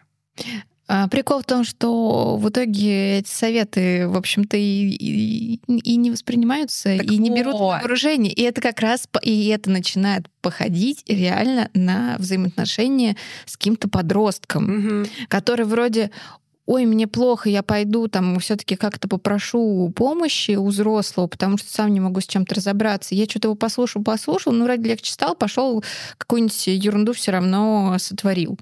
А, 0.93 1.07
прикол 1.07 1.41
в 1.41 1.45
том, 1.45 1.62
что 1.62 2.37
в 2.37 2.49
итоге 2.49 3.19
эти 3.19 3.29
советы, 3.29 4.09
в 4.09 4.17
общем-то, 4.17 4.57
и, 4.57 4.89
и, 4.89 5.61
и 5.69 5.97
не 5.97 6.11
воспринимаются, 6.11 6.97
так 6.97 7.07
и 7.07 7.17
не 7.17 7.31
берут 7.31 7.53
вот. 7.53 7.61
вооружение. 7.61 8.33
И 8.33 8.43
это 8.43 8.61
как 8.61 8.81
раз 8.81 9.09
и 9.23 9.47
это 9.47 9.71
начинает 9.71 10.27
походить 10.41 11.05
реально 11.07 11.71
на 11.75 12.17
взаимоотношения 12.19 13.17
с 13.47 13.57
каким-то 13.57 13.89
подростком, 13.89 14.65
угу. 14.65 15.09
который 15.29 15.65
вроде 15.65 16.11
ой, 16.71 16.87
мне 16.87 17.09
плохо, 17.09 17.49
я 17.49 17.65
пойду 17.65 18.07
там 18.07 18.39
все-таки 18.39 18.77
как-то 18.77 19.09
попрошу 19.09 19.93
помощи 19.97 20.53
у 20.53 20.67
взрослого, 20.67 21.27
потому 21.27 21.59
что 21.59 21.69
сам 21.69 21.93
не 21.93 21.99
могу 21.99 22.21
с 22.21 22.29
чем-то 22.29 22.55
разобраться. 22.55 23.17
Я 23.17 23.25
что-то 23.25 23.49
его 23.49 23.57
послушал, 23.57 24.05
послушал, 24.05 24.53
ну, 24.53 24.62
вроде 24.62 24.89
легче 24.89 25.12
стал, 25.12 25.35
пошел 25.35 25.83
какую-нибудь 26.17 26.69
ерунду 26.69 27.12
все 27.12 27.33
равно 27.33 27.97
сотворил. 27.99 28.57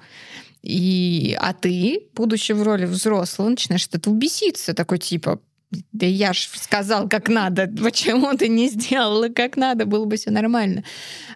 И, 0.62 1.37
а 1.38 1.53
ты, 1.53 2.09
будучи 2.15 2.53
в 2.53 2.62
роли 2.62 2.87
взрослого, 2.87 3.50
начинаешь 3.50 3.85
от 3.85 3.97
этого 3.97 4.15
беситься, 4.15 4.73
такой 4.73 4.99
типа, 4.99 5.38
да 5.93 6.07
я 6.07 6.33
ж 6.33 6.49
сказал, 6.55 7.11
как 7.11 7.29
надо, 7.29 7.71
почему 7.83 8.35
ты 8.35 8.49
не 8.49 8.71
сделала, 8.71 9.29
как 9.29 9.59
надо, 9.59 9.85
было 9.85 10.07
бы 10.07 10.17
все 10.17 10.31
нормально. 10.31 10.83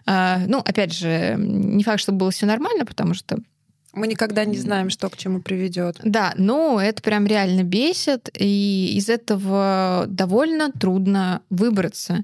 А, 0.07 0.39
ну, 0.47 0.57
опять 0.57 0.91
же, 0.91 1.35
не 1.37 1.83
факт, 1.83 2.01
что 2.01 2.13
было 2.13 2.31
все 2.31 2.47
нормально, 2.47 2.83
потому 2.83 3.13
что 3.13 3.37
мы 3.93 4.07
никогда 4.07 4.43
не 4.45 4.57
знаем, 4.57 4.89
что 4.89 5.09
к 5.09 5.17
чему 5.17 5.41
приведет. 5.41 5.99
Да, 6.03 6.33
но 6.37 6.81
это 6.81 7.01
прям 7.01 7.25
реально 7.25 7.63
бесит, 7.63 8.29
и 8.37 8.93
из 8.95 9.09
этого 9.09 10.05
довольно 10.07 10.71
трудно 10.71 11.41
выбраться. 11.49 12.23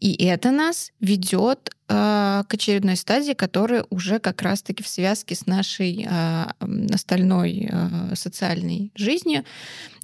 И 0.00 0.24
это 0.24 0.50
нас 0.50 0.92
ведет 1.00 1.75
к 1.88 2.46
очередной 2.48 2.96
стадии, 2.96 3.32
которая 3.32 3.84
уже 3.90 4.18
как 4.18 4.42
раз-таки 4.42 4.82
в 4.82 4.88
связке 4.88 5.34
с 5.34 5.46
нашей 5.46 6.06
э, 6.08 6.44
остальной 6.92 7.68
э, 7.70 8.14
социальной 8.14 8.90
жизнью. 8.96 9.44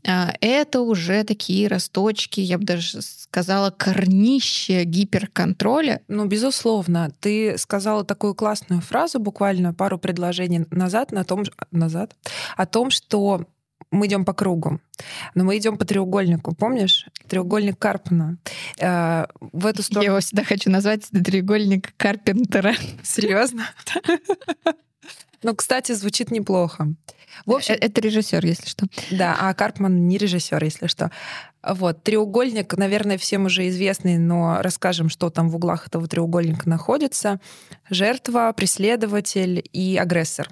А, 0.07 0.33
это 0.41 0.81
уже 0.81 1.23
такие 1.25 1.69
росточки, 1.69 2.41
я 2.41 2.59
бы 2.59 2.65
даже 2.65 3.03
сказала, 3.03 3.71
корнище 3.71 4.85
гиперконтроля. 4.85 6.03
Ну, 6.09 6.27
безусловно. 6.27 7.13
Ты 7.21 7.57
сказала 7.59 8.05
такую 8.05 8.35
классную 8.35 8.81
фразу 8.81 9.21
буквально 9.21 9.73
пару 9.75 9.99
предложений 9.99 10.67
назад, 10.71 11.13
на 11.13 11.25
том, 11.25 11.45
назад 11.71 12.17
о 12.57 12.67
том, 12.67 12.91
что 12.91 13.47
мы 13.93 14.07
идем 14.07 14.25
по 14.25 14.33
кругу, 14.33 14.81
но 15.35 15.45
мы 15.45 15.59
идем 15.59 15.77
по 15.77 15.85
треугольнику, 15.85 16.55
помнишь? 16.55 17.07
Треугольник 17.29 17.79
Карпмана. 17.79 18.39
Э, 18.81 19.27
в 19.41 19.67
эту 19.67 19.83
сторону. 19.83 20.05
Я 20.05 20.11
его 20.11 20.21
всегда 20.21 20.43
хочу 20.45 20.71
назвать 20.71 21.09
треугольник 21.11 21.95
Карпентера. 21.97 22.75
Серьезно? 23.05 23.65
Ну, 25.43 25.55
кстати, 25.55 25.93
звучит 25.93 26.31
неплохо. 26.31 26.89
В 27.47 27.53
общем, 27.53 27.75
э, 27.75 27.79
это 27.79 28.01
режиссер, 28.01 28.45
если 28.45 28.67
что. 28.67 28.87
Да, 29.11 29.37
а 29.39 29.53
Карпман 29.55 30.09
не 30.09 30.19
режиссер, 30.19 30.63
если 30.63 30.87
что. 30.87 31.11
Вот 31.63 32.03
треугольник, 32.03 32.77
наверное, 32.77 33.19
всем 33.19 33.47
уже 33.47 33.69
известный, 33.69 34.19
но 34.19 34.59
расскажем, 34.61 35.09
что 35.09 35.31
там 35.31 35.49
в 35.49 35.57
углах 35.57 35.87
этого 35.87 36.07
треугольника 36.09 36.69
находится: 36.69 37.41
жертва, 37.91 38.53
преследователь 38.57 39.65
и 39.73 39.97
агрессор. 39.97 40.49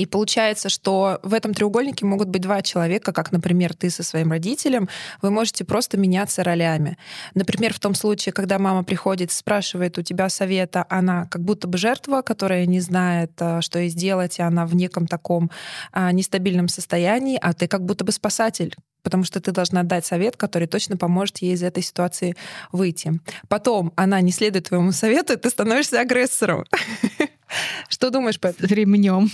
И 0.00 0.06
получается, 0.06 0.70
что 0.70 1.20
в 1.22 1.34
этом 1.34 1.52
треугольнике 1.52 2.06
могут 2.06 2.28
быть 2.28 2.40
два 2.40 2.62
человека, 2.62 3.12
как, 3.12 3.32
например, 3.32 3.74
ты 3.74 3.90
со 3.90 4.02
своим 4.02 4.30
родителем. 4.30 4.88
Вы 5.20 5.30
можете 5.30 5.62
просто 5.62 5.98
меняться 5.98 6.42
ролями. 6.42 6.96
Например, 7.34 7.74
в 7.74 7.80
том 7.80 7.94
случае, 7.94 8.32
когда 8.32 8.58
мама 8.58 8.82
приходит, 8.82 9.30
спрашивает 9.30 9.98
у 9.98 10.02
тебя 10.02 10.30
совета, 10.30 10.86
она 10.88 11.26
как 11.26 11.42
будто 11.42 11.68
бы 11.68 11.76
жертва, 11.76 12.22
которая 12.22 12.64
не 12.64 12.80
знает, 12.80 13.32
а, 13.40 13.60
что 13.60 13.78
ей 13.78 13.90
сделать, 13.90 14.38
и 14.38 14.42
она 14.42 14.64
в 14.64 14.74
неком 14.74 15.06
таком 15.06 15.50
а, 15.92 16.12
нестабильном 16.12 16.68
состоянии, 16.68 17.38
а 17.38 17.52
ты 17.52 17.68
как 17.68 17.84
будто 17.84 18.02
бы 18.02 18.12
спасатель, 18.12 18.74
потому 19.02 19.24
что 19.24 19.38
ты 19.42 19.52
должна 19.52 19.82
дать 19.82 20.06
совет, 20.06 20.38
который 20.38 20.66
точно 20.66 20.96
поможет 20.96 21.42
ей 21.42 21.52
из 21.52 21.62
этой 21.62 21.82
ситуации 21.82 22.36
выйти. 22.72 23.20
Потом 23.48 23.92
она 23.96 24.22
не 24.22 24.32
следует 24.32 24.68
твоему 24.68 24.92
совету, 24.92 25.34
и 25.34 25.36
ты 25.36 25.50
становишься 25.50 26.00
агрессором. 26.00 26.64
Что 27.90 28.08
думаешь 28.08 28.40
по 28.40 28.46
этому? 28.46 28.66
Ремнем. 28.66 29.30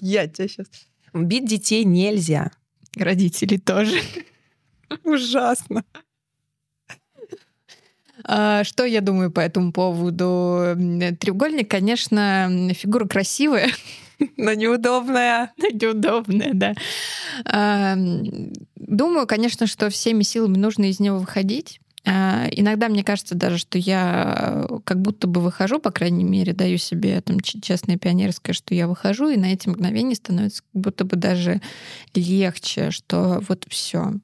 Я 0.00 0.26
тебя 0.26 0.48
сейчас... 0.48 0.66
Бить 1.12 1.46
детей 1.46 1.84
нельзя. 1.84 2.50
Родителей 2.96 3.58
тоже. 3.58 4.00
Ужасно. 5.04 5.84
А, 8.24 8.64
что 8.64 8.84
я 8.84 9.00
думаю 9.00 9.30
по 9.30 9.40
этому 9.40 9.72
поводу? 9.72 10.76
Треугольник, 11.18 11.70
конечно, 11.70 12.70
фигура 12.74 13.06
красивая. 13.06 13.70
Но 14.36 14.52
неудобная. 14.52 15.52
Неудобная, 15.58 16.50
да. 16.52 16.74
А, 17.44 17.96
думаю, 18.76 19.26
конечно, 19.26 19.66
что 19.66 19.88
всеми 19.90 20.22
силами 20.22 20.58
нужно 20.58 20.90
из 20.90 21.00
него 21.00 21.18
выходить. 21.18 21.80
А, 22.06 22.46
иногда 22.50 22.88
мне 22.88 23.04
кажется 23.04 23.34
даже, 23.34 23.58
что 23.58 23.76
я 23.76 24.66
э, 24.70 24.78
как 24.84 25.02
будто 25.02 25.26
бы 25.26 25.40
выхожу, 25.40 25.78
по 25.78 25.90
крайней 25.90 26.24
мере, 26.24 26.54
даю 26.54 26.78
себе 26.78 27.20
там 27.20 27.40
честное 27.40 27.98
пионерское, 27.98 28.54
что 28.54 28.74
я 28.74 28.88
выхожу, 28.88 29.28
и 29.28 29.36
на 29.36 29.52
эти 29.52 29.68
мгновения 29.68 30.14
становится 30.14 30.62
как 30.62 30.82
будто 30.82 31.04
бы 31.04 31.16
даже 31.16 31.60
легче, 32.14 32.90
что 32.90 33.42
вот 33.46 33.66
все, 33.68 34.14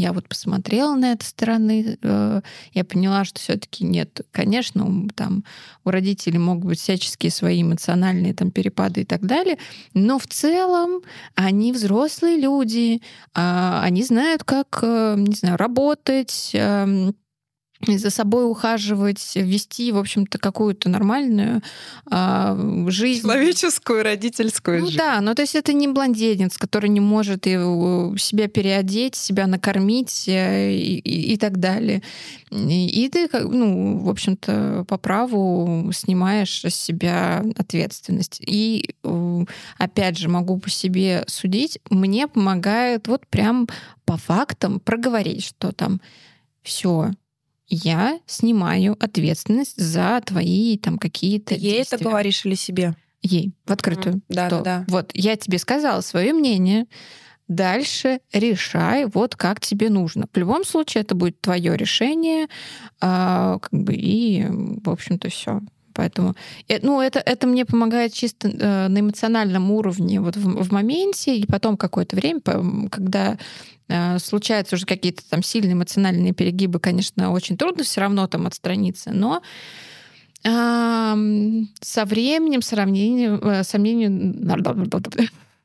я 0.00 0.12
вот 0.12 0.28
посмотрела 0.28 0.94
на 0.94 1.12
это 1.12 1.24
стороны, 1.24 1.98
э, 2.00 2.40
я 2.72 2.84
поняла, 2.84 3.24
что 3.24 3.38
все-таки 3.38 3.84
нет, 3.84 4.22
конечно, 4.32 5.08
там 5.14 5.44
у 5.84 5.90
родителей 5.90 6.38
могут 6.38 6.64
быть 6.64 6.80
всяческие 6.80 7.30
свои 7.30 7.62
эмоциональные 7.62 8.34
там 8.34 8.50
перепады 8.50 9.02
и 9.02 9.04
так 9.04 9.26
далее, 9.26 9.58
но 9.94 10.18
в 10.18 10.26
целом 10.26 11.02
они 11.34 11.72
взрослые 11.72 12.38
люди, 12.38 13.02
а, 13.34 13.82
они 13.82 14.02
знают, 14.02 14.44
как, 14.44 14.80
э, 14.82 15.16
не 15.18 15.34
знаю, 15.34 15.56
работать, 15.58 16.50
эм, 16.54 17.14
за 17.86 18.10
собой 18.10 18.48
ухаживать, 18.50 19.32
вести, 19.34 19.92
в 19.92 19.98
общем-то, 19.98 20.38
какую-то 20.38 20.88
нормальную 20.88 21.62
э, 22.10 22.84
жизнь. 22.88 23.22
Человеческую, 23.22 24.02
родительскую 24.02 24.80
ну, 24.80 24.86
жизнь. 24.86 24.98
Да, 24.98 25.20
ну 25.20 25.34
то 25.34 25.42
есть 25.42 25.54
это 25.54 25.72
не 25.72 25.88
блондинец, 25.88 26.58
который 26.58 26.90
не 26.90 27.00
может 27.00 27.46
и 27.46 27.52
себя 28.18 28.48
переодеть, 28.48 29.14
себя 29.14 29.46
накормить 29.46 30.28
э, 30.28 30.72
и, 30.72 30.98
и, 30.98 31.32
и 31.34 31.36
так 31.38 31.58
далее. 31.58 32.02
И, 32.50 33.04
и 33.04 33.08
ты, 33.08 33.28
ну, 33.32 33.98
в 33.98 34.10
общем-то, 34.10 34.84
по 34.86 34.98
праву 34.98 35.90
снимаешь 35.94 36.64
с 36.64 36.74
себя 36.74 37.44
ответственность. 37.56 38.42
И 38.44 38.94
опять 39.78 40.18
же, 40.18 40.28
могу 40.28 40.58
по 40.58 40.68
себе 40.68 41.24
судить, 41.26 41.78
мне 41.88 42.26
помогает 42.28 43.08
вот 43.08 43.26
прям 43.26 43.68
по 44.04 44.16
фактам 44.16 44.80
проговорить, 44.80 45.44
что 45.44 45.72
там 45.72 46.00
все, 46.62 47.10
я 47.70 48.18
снимаю 48.26 48.96
ответственность 49.00 49.80
за 49.80 50.20
твои 50.24 50.76
там 50.76 50.98
какие-то 50.98 51.54
Ей 51.54 51.76
действия. 51.76 51.96
это 51.96 52.04
говоришь 52.04 52.44
или 52.44 52.54
себе? 52.54 52.94
Ей, 53.22 53.52
в 53.66 53.72
открытую. 53.72 54.16
Mm, 54.16 54.22
да, 54.28 54.50
да, 54.50 54.60
да. 54.60 54.84
Вот, 54.88 55.10
я 55.14 55.36
тебе 55.36 55.58
сказала 55.58 56.00
свое 56.00 56.32
мнение, 56.32 56.86
дальше 57.48 58.20
решай, 58.32 59.06
вот 59.06 59.36
как 59.36 59.60
тебе 59.60 59.90
нужно. 59.90 60.26
В 60.32 60.36
любом 60.36 60.64
случае, 60.64 61.02
это 61.02 61.14
будет 61.14 61.40
твое 61.40 61.76
решение, 61.76 62.48
а, 63.00 63.58
как 63.58 63.72
бы, 63.72 63.94
и, 63.94 64.46
в 64.48 64.88
общем-то, 64.88 65.28
все. 65.28 65.60
Поэтому, 65.94 66.34
э, 66.68 66.78
ну, 66.82 67.00
это, 67.00 67.20
это 67.20 67.46
мне 67.46 67.64
помогает 67.64 68.12
чисто 68.12 68.48
э, 68.48 68.88
на 68.88 69.00
эмоциональном 69.00 69.70
уровне 69.70 70.20
вот 70.20 70.36
в, 70.36 70.62
в 70.64 70.72
моменте, 70.72 71.36
и 71.36 71.46
потом 71.46 71.76
какое-то 71.76 72.16
время, 72.16 72.40
когда 72.90 73.38
э, 73.88 74.18
случаются 74.18 74.76
уже 74.76 74.86
какие-то 74.86 75.22
там 75.28 75.42
сильные 75.42 75.74
эмоциональные 75.74 76.32
перегибы, 76.32 76.80
конечно, 76.80 77.32
очень 77.32 77.56
трудно 77.56 77.84
все 77.84 78.00
равно 78.00 78.26
там 78.26 78.46
отстраниться, 78.46 79.10
но 79.12 79.42
э, 80.44 81.14
со 81.80 82.04
временем, 82.04 82.62
сравнением, 82.62 83.34
э, 83.36 83.64
сомнением 83.64 84.32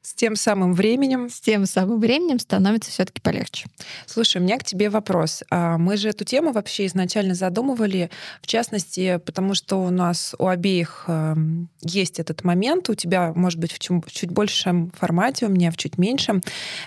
с 0.06 0.14
тем 0.14 0.36
самым 0.36 0.74
временем. 0.74 1.30
С 1.30 1.40
тем 1.40 1.66
самым 1.66 2.00
временем 2.00 2.38
становится 2.38 2.92
все-таки 2.92 3.22
полегче. 3.22 3.66
Слушай, 4.06 4.38
у 4.38 4.42
меня 4.42 4.60
к 4.60 4.64
тебе 4.64 4.92
вопрос. 4.92 5.44
А, 5.50 5.80
мы 5.80 5.98
же 5.98 6.10
эту 6.10 6.24
тему 6.24 6.52
вообще 6.52 6.86
изначально 6.86 7.34
задумывали, 7.34 8.12
в 8.42 8.46
частности, 8.46 9.20
потому 9.26 9.56
что 9.56 9.82
у 9.82 9.90
нас 9.90 10.36
у 10.38 10.48
обеих 10.48 11.06
эм, 11.08 11.70
есть 11.82 12.20
этот 12.20 12.44
момент, 12.44 12.88
у 12.90 12.94
тебя, 12.94 13.34
может 13.36 13.60
быть, 13.60 13.72
в 13.72 13.80
чуть 13.80 14.30
большем 14.30 14.92
формате, 14.92 15.48
у 15.48 15.50
меня 15.50 15.72
в 15.72 15.78
чуть 15.78 15.98
меньшем. 15.98 16.44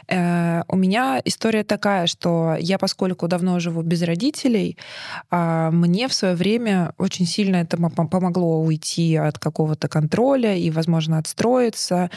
Э, 0.07 0.63
у 0.69 0.77
меня 0.77 1.21
история 1.25 1.65
такая, 1.65 2.07
что 2.07 2.57
я, 2.61 2.79
поскольку 2.79 3.27
давно 3.27 3.59
живу 3.59 3.83
без 3.83 4.03
родителей, 4.03 4.79
а, 5.31 5.73
мне 5.73 6.07
в 6.07 6.15
свое 6.15 6.37
время 6.37 6.93
очень 6.99 7.27
сильно 7.27 7.57
это 7.57 7.77
помогло 7.77 8.61
уйти 8.61 9.17
от 9.17 9.41
какого-то 9.41 9.89
контроля 9.89 10.57
и, 10.57 10.71
возможно, 10.71 11.19
отстроиться 11.19 12.11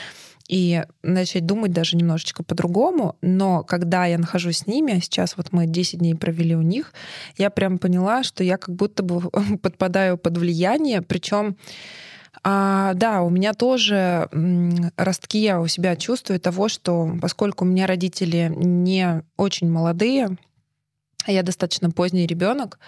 и 0.52 0.84
начать 1.02 1.46
думать 1.46 1.72
даже 1.72 1.96
немножечко 1.96 2.44
по-другому. 2.44 3.16
Но 3.22 3.64
когда 3.64 4.06
я 4.06 4.18
нахожусь 4.18 4.58
с 4.58 4.68
ними, 4.68 5.00
сейчас 5.02 5.38
вот 5.38 5.54
мы 5.54 5.66
10 5.66 6.00
дней 6.00 6.14
провели 6.14 6.58
у 6.58 6.62
них, 6.62 6.94
я 7.38 7.50
прям 7.50 7.80
поняла, 7.80 8.24
что 8.24 8.44
я 8.44 8.58
как 8.58 8.76
будто 8.76 9.02
бы 9.02 9.22
подпадаю 9.62 10.18
под 10.18 10.38
влияние, 10.38 11.02
причем 11.02 11.56
а, 12.44 12.94
да, 12.96 13.22
у 13.22 13.30
меня 13.30 13.54
тоже 13.54 14.28
ростки 14.98 15.40
я 15.40 15.62
у 15.62 15.68
себя 15.68 15.96
чувствую 15.96 16.40
того, 16.40 16.68
что 16.68 17.18
поскольку 17.22 17.64
у 17.64 17.68
меня 17.68 17.88
родители 17.88 18.52
не 18.54 19.24
очень 19.38 19.70
молодые, 19.70 20.38
я 21.28 21.44
достаточно 21.44 21.92
поздний 21.92 22.26
ребенок, 22.26 22.80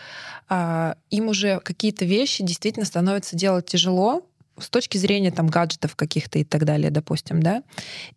а, 0.50 0.98
им 1.10 1.30
уже 1.30 1.62
какие-то 1.62 2.04
вещи 2.04 2.44
действительно 2.44 2.86
становится 2.86 3.38
делать 3.38 3.68
тяжело, 3.68 4.26
с 4.58 4.70
точки 4.70 4.98
зрения 4.98 5.32
там 5.32 5.48
гаджетов 5.48 5.96
каких-то 5.96 6.40
и 6.40 6.44
так 6.44 6.66
далее, 6.66 6.92
допустим, 6.92 7.42
да. 7.42 7.64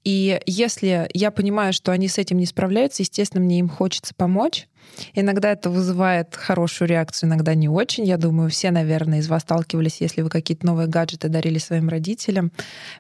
И 0.05 0.41
если 0.47 1.09
я 1.15 1.31
понимаю, 1.31 1.73
что 1.73 1.93
они 1.93 2.09
с 2.09 2.19
этим 2.19 2.39
не 2.39 2.47
справляются, 2.47 3.03
естественно, 3.03 3.43
мне 3.43 3.59
им 3.59 3.69
хочется 3.69 4.15
помочь. 4.15 4.69
Иногда 5.15 5.53
это 5.53 5.71
вызывает 5.71 6.35
хорошую 6.35 6.89
реакцию, 6.89 7.29
иногда 7.29 7.55
не 7.55 7.69
очень. 7.69 8.05
Я 8.05 8.17
думаю, 8.17 8.51
все, 8.51 8.71
наверное, 8.71 9.19
из 9.19 9.29
вас 9.29 9.43
сталкивались, 9.43 10.01
если 10.01 10.23
вы 10.23 10.31
какие-то 10.31 10.67
новые 10.67 10.89
гаджеты 10.89 11.29
дарили 11.29 11.59
своим 11.59 11.89
родителям. 11.89 12.53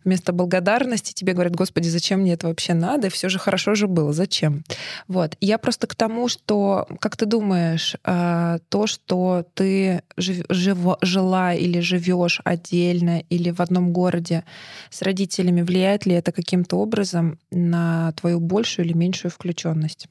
Вместо 0.04 0.32
благодарности 0.32 1.12
тебе 1.12 1.32
говорят, 1.32 1.54
господи, 1.54 1.88
зачем 1.88 2.20
мне 2.20 2.34
это 2.34 2.48
вообще 2.48 2.74
надо? 2.74 3.06
И 3.06 3.10
все 3.10 3.28
же 3.28 3.38
хорошо 3.38 3.74
же 3.74 3.86
было, 3.86 4.12
зачем? 4.12 4.64
Вот. 5.08 5.36
Я 5.40 5.58
просто 5.58 5.86
к 5.86 5.94
тому, 5.94 6.28
что, 6.28 6.86
как 7.00 7.16
ты 7.16 7.26
думаешь, 7.26 7.96
а, 8.04 8.58
то, 8.68 8.86
что 8.86 9.46
ты 9.54 10.02
жив, 10.16 10.44
жив, 10.48 10.78
жила 11.02 11.54
или 11.54 11.80
живешь 11.80 12.40
отдельно 12.44 13.20
или 13.30 13.50
в 13.50 13.60
одном 13.60 13.92
городе 13.92 14.44
с 14.90 15.02
родителями, 15.02 15.62
влияет 15.62 16.06
ли 16.06 16.14
это 16.14 16.32
каким-то 16.32 16.76
образом 16.76 17.38
на 17.50 18.12
твою 18.12 18.40
большую 18.40 18.86
или 18.86 18.92
меньшую 18.92 19.30
включенность? 19.30 20.08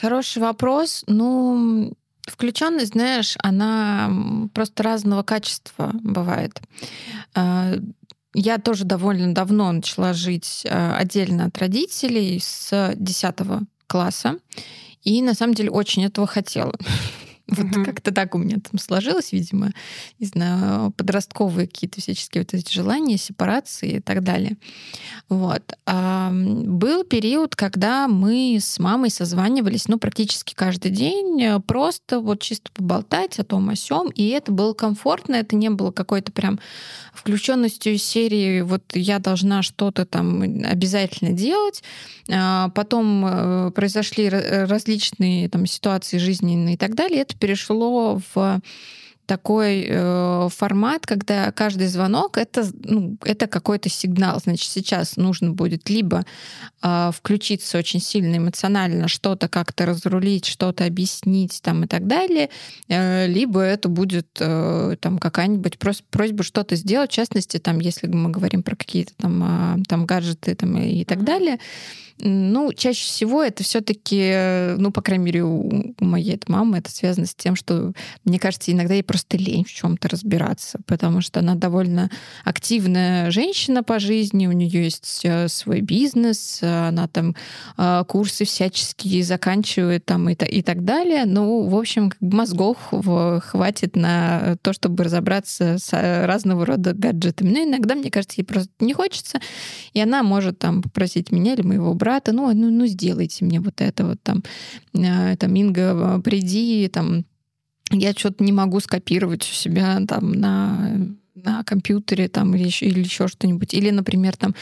Хороший 0.00 0.42
вопрос. 0.42 1.04
Ну, 1.06 1.92
включенность, 2.26 2.92
знаешь, 2.92 3.36
она 3.38 4.10
просто 4.52 4.82
разного 4.82 5.22
качества 5.22 5.90
бывает. 5.94 6.60
А, 7.34 7.74
я 8.34 8.58
тоже 8.58 8.84
довольно 8.84 9.34
давно 9.34 9.72
начала 9.72 10.12
жить 10.12 10.66
а, 10.68 10.96
отдельно 10.96 11.46
от 11.46 11.58
родителей 11.58 12.38
с 12.40 12.92
10 12.94 13.34
класса. 13.86 14.38
И 15.02 15.22
на 15.22 15.34
самом 15.34 15.54
деле 15.54 15.70
очень 15.70 16.04
этого 16.04 16.26
хотела. 16.26 16.74
Вот 17.48 17.66
mm-hmm. 17.66 17.84
как-то 17.84 18.12
так 18.12 18.34
у 18.34 18.38
меня 18.38 18.56
там 18.56 18.78
сложилось, 18.78 19.32
видимо, 19.32 19.72
не 20.18 20.26
знаю, 20.26 20.90
подростковые 20.90 21.68
какие-то 21.68 22.00
всяческие 22.00 22.42
вот 22.42 22.54
эти 22.54 22.72
желания, 22.72 23.18
сепарации 23.18 23.96
и 23.96 24.00
так 24.00 24.24
далее. 24.24 24.56
Вот. 25.28 25.62
А 25.86 26.32
был 26.32 27.04
период, 27.04 27.54
когда 27.54 28.08
мы 28.08 28.58
с 28.60 28.80
мамой 28.80 29.10
созванивались, 29.10 29.86
ну, 29.86 29.98
практически 29.98 30.54
каждый 30.54 30.90
день, 30.90 31.40
э, 31.40 31.60
просто 31.60 32.18
вот 32.20 32.42
чисто 32.42 32.70
поболтать 32.72 33.38
о 33.38 33.44
том, 33.44 33.68
о 33.68 33.76
сём, 33.76 34.10
и 34.10 34.28
это 34.28 34.50
было 34.50 34.72
комфортно, 34.72 35.36
это 35.36 35.54
не 35.54 35.70
было 35.70 35.92
какой-то 35.92 36.32
прям 36.32 36.58
включенностью 37.14 37.94
из 37.94 38.04
серии 38.04 38.60
вот 38.60 38.82
я 38.94 39.18
должна 39.18 39.62
что-то 39.62 40.04
там 40.04 40.42
обязательно 40.42 41.32
делать. 41.32 41.82
А 42.30 42.70
потом 42.70 43.24
э, 43.24 43.70
произошли 43.70 44.28
различные 44.28 45.48
там 45.48 45.66
ситуации 45.66 46.18
жизненные 46.18 46.74
и 46.74 46.76
так 46.76 46.94
далее. 46.94 47.20
Это 47.20 47.35
перешло 47.38 48.20
в 48.34 48.60
такой 49.26 49.86
э, 49.88 50.48
формат, 50.50 51.04
когда 51.06 51.50
каждый 51.52 51.88
звонок 51.88 52.38
это, 52.38 52.64
ну, 52.84 53.18
это 53.24 53.46
какой-то 53.48 53.88
сигнал. 53.88 54.40
Значит, 54.40 54.70
сейчас 54.70 55.16
нужно 55.16 55.50
будет 55.50 55.90
либо 55.90 56.24
э, 56.82 57.10
включиться 57.12 57.76
очень 57.76 58.00
сильно 58.00 58.36
эмоционально, 58.36 59.08
что-то 59.08 59.48
как-то 59.48 59.84
разрулить, 59.84 60.46
что-то 60.46 60.84
объяснить 60.84 61.60
там 61.62 61.84
и 61.84 61.86
так 61.88 62.06
далее, 62.06 62.50
э, 62.88 63.26
либо 63.26 63.60
это 63.60 63.88
будет 63.88 64.28
э, 64.38 64.96
там 65.00 65.18
какая-нибудь 65.18 65.74
прос- 65.74 66.04
просьба 66.10 66.44
что-то 66.44 66.76
сделать, 66.76 67.10
в 67.10 67.14
частности, 67.14 67.58
там, 67.58 67.80
если 67.80 68.06
мы 68.06 68.30
говорим 68.30 68.62
про 68.62 68.76
какие-то 68.76 69.12
там, 69.16 69.80
э, 69.80 69.82
там 69.88 70.06
гаджеты 70.06 70.54
там, 70.54 70.78
и, 70.78 71.00
и 71.00 71.04
так 71.04 71.24
далее. 71.24 71.58
Ну, 72.18 72.72
чаще 72.72 73.04
всего 73.04 73.42
это 73.42 73.62
все-таки, 73.62 74.74
ну, 74.78 74.90
по 74.90 75.02
крайней 75.02 75.24
мере, 75.24 75.44
у 75.44 75.94
моей 76.00 76.40
мамы 76.48 76.78
это 76.78 76.90
связано 76.90 77.26
с 77.26 77.34
тем, 77.34 77.56
что, 77.56 77.92
мне 78.24 78.38
кажется, 78.38 78.72
иногда 78.72 78.94
ей 78.94 79.02
просто 79.02 79.36
лень 79.36 79.64
в 79.64 79.72
чем-то 79.72 80.08
разбираться, 80.08 80.78
потому 80.86 81.20
что 81.20 81.40
она 81.40 81.56
довольно 81.56 82.10
активная 82.44 83.30
женщина 83.30 83.82
по 83.82 83.98
жизни, 83.98 84.46
у 84.46 84.52
нее 84.52 84.84
есть 84.84 85.20
э, 85.24 85.48
свой 85.48 85.82
бизнес, 85.82 86.60
она 86.62 87.06
там 87.06 87.36
э, 87.76 88.04
курсы 88.08 88.46
всяческие 88.46 89.22
заканчивает 89.22 90.06
там 90.06 90.30
и, 90.30 90.34
и 90.34 90.62
так 90.62 90.84
далее. 90.84 91.26
Ну, 91.26 91.68
в 91.68 91.76
общем, 91.76 92.12
мозгов 92.20 92.78
хватит 93.42 93.94
на 93.94 94.56
то, 94.62 94.72
чтобы 94.72 95.04
разобраться 95.04 95.76
с 95.78 95.92
э, 95.92 96.24
разного 96.24 96.64
рода 96.64 96.94
гаджетами. 96.94 97.50
Но 97.50 97.64
иногда, 97.64 97.94
мне 97.94 98.10
кажется, 98.10 98.40
ей 98.40 98.46
просто 98.46 98.72
не 98.80 98.94
хочется, 98.94 99.38
и 99.92 100.00
она 100.00 100.22
может 100.22 100.58
там 100.58 100.82
попросить 100.82 101.30
меня 101.30 101.52
или 101.52 101.62
моего 101.62 101.92
брата 101.92 102.05
брата, 102.06 102.32
ну, 102.32 102.52
ну, 102.54 102.70
ну 102.70 102.86
сделайте 102.86 103.44
мне 103.44 103.60
вот 103.60 103.80
это 103.80 104.06
вот 104.06 104.22
там, 104.22 104.44
э, 104.94 105.36
там, 105.36 105.54
Инга, 105.56 106.20
приди, 106.20 106.88
там, 106.88 107.24
я 107.90 108.12
что-то 108.12 108.44
не 108.44 108.52
могу 108.52 108.78
скопировать 108.78 109.42
у 109.42 109.52
себя 109.52 110.00
там 110.06 110.30
на, 110.30 111.08
на 111.34 111.64
компьютере 111.64 112.28
там 112.28 112.54
или 112.54 112.64
еще, 112.64 112.86
или 112.86 113.00
еще 113.00 113.26
что-нибудь. 113.26 113.74
Или, 113.74 113.90
например, 113.90 114.36
там, 114.36 114.54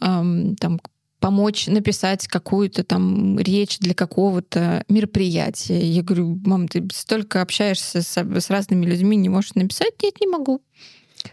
эм, 0.00 0.54
там 0.54 0.80
помочь 1.18 1.66
написать 1.66 2.28
какую-то 2.28 2.84
там 2.84 3.40
речь 3.40 3.80
для 3.80 3.94
какого-то 3.94 4.84
мероприятия. 4.88 5.80
Я 5.80 6.02
говорю, 6.04 6.40
мам, 6.44 6.68
ты 6.68 6.86
столько 6.94 7.42
общаешься 7.42 8.02
с, 8.02 8.16
с 8.16 8.50
разными 8.50 8.86
людьми, 8.86 9.16
не 9.16 9.28
можешь 9.28 9.54
написать? 9.54 9.94
Нет, 10.00 10.14
не 10.20 10.28
могу. 10.28 10.62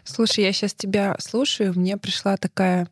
Слушай, 0.03 0.45
я 0.45 0.53
сейчас 0.53 0.73
тебя 0.73 1.15
слушаю, 1.19 1.73
мне 1.75 1.97
пришла 1.97 2.35
такая 2.37 2.87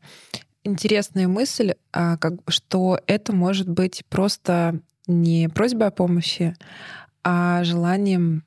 интересная 0.64 1.28
мысль, 1.28 1.74
а, 1.92 2.18
как, 2.18 2.36
что 2.48 3.00
это 3.08 3.34
может 3.34 3.68
быть 3.68 4.04
просто 4.10 4.80
не 5.08 5.50
просьбой 5.50 5.88
о 5.88 5.92
помощи, 5.92 6.56
а 7.24 7.64
желанием 7.64 8.44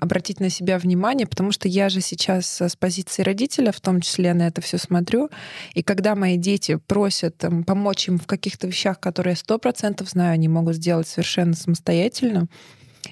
обратить 0.00 0.40
на 0.40 0.50
себя 0.50 0.78
внимание, 0.78 1.26
потому 1.26 1.52
что 1.52 1.68
я 1.68 1.88
же 1.88 2.00
сейчас 2.00 2.60
с 2.60 2.76
позиции 2.76 3.22
родителя, 3.22 3.72
в 3.72 3.80
том 3.80 4.00
числе 4.00 4.34
на 4.34 4.48
это 4.48 4.60
все 4.60 4.78
смотрю, 4.78 5.30
и 5.74 5.82
когда 5.82 6.14
мои 6.14 6.36
дети 6.36 6.76
просят 6.86 7.38
там, 7.38 7.64
помочь 7.64 8.08
им 8.08 8.18
в 8.18 8.26
каких-то 8.26 8.66
вещах, 8.66 9.00
которые 9.00 9.32
я 9.32 9.36
сто 9.36 9.58
процентов 9.58 10.10
знаю, 10.10 10.34
они 10.34 10.48
могут 10.48 10.76
сделать 10.76 11.08
совершенно 11.08 11.54
самостоятельно, 11.54 12.48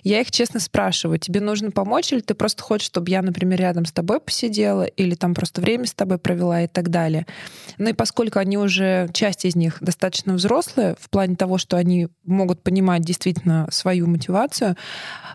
я 0.02 0.20
их 0.20 0.31
честно 0.31 0.61
спрашиваю, 0.61 1.18
тебе 1.18 1.40
нужно 1.40 1.70
помочь, 1.70 2.12
или 2.12 2.20
ты 2.20 2.35
просто 2.35 2.62
хочешь, 2.62 2.87
чтобы 2.87 3.11
я, 3.11 3.22
например, 3.22 3.61
рядом 3.61 3.85
с 3.85 3.92
тобой 3.92 4.20
посидела, 4.20 4.85
или 4.85 5.14
там 5.14 5.35
просто 5.35 5.61
время 5.61 5.87
с 5.87 5.94
тобой 5.94 6.18
провела 6.18 6.62
и 6.62 6.66
так 6.66 6.90
далее. 6.90 7.26
Ну 7.78 7.90
и 7.90 7.92
поскольку 7.92 8.38
они 8.38 8.59
уже, 8.59 9.09
часть 9.12 9.44
из 9.44 9.57
них 9.57 9.78
достаточно 9.81 10.35
взрослые, 10.35 10.96
в 11.00 11.11
плане 11.11 11.37
того, 11.37 11.59
что 11.59 11.76
они 11.76 12.09
могут 12.24 12.62
понимать 12.62 13.02
действительно 13.02 13.68
свою 13.70 14.07
мотивацию, 14.07 14.76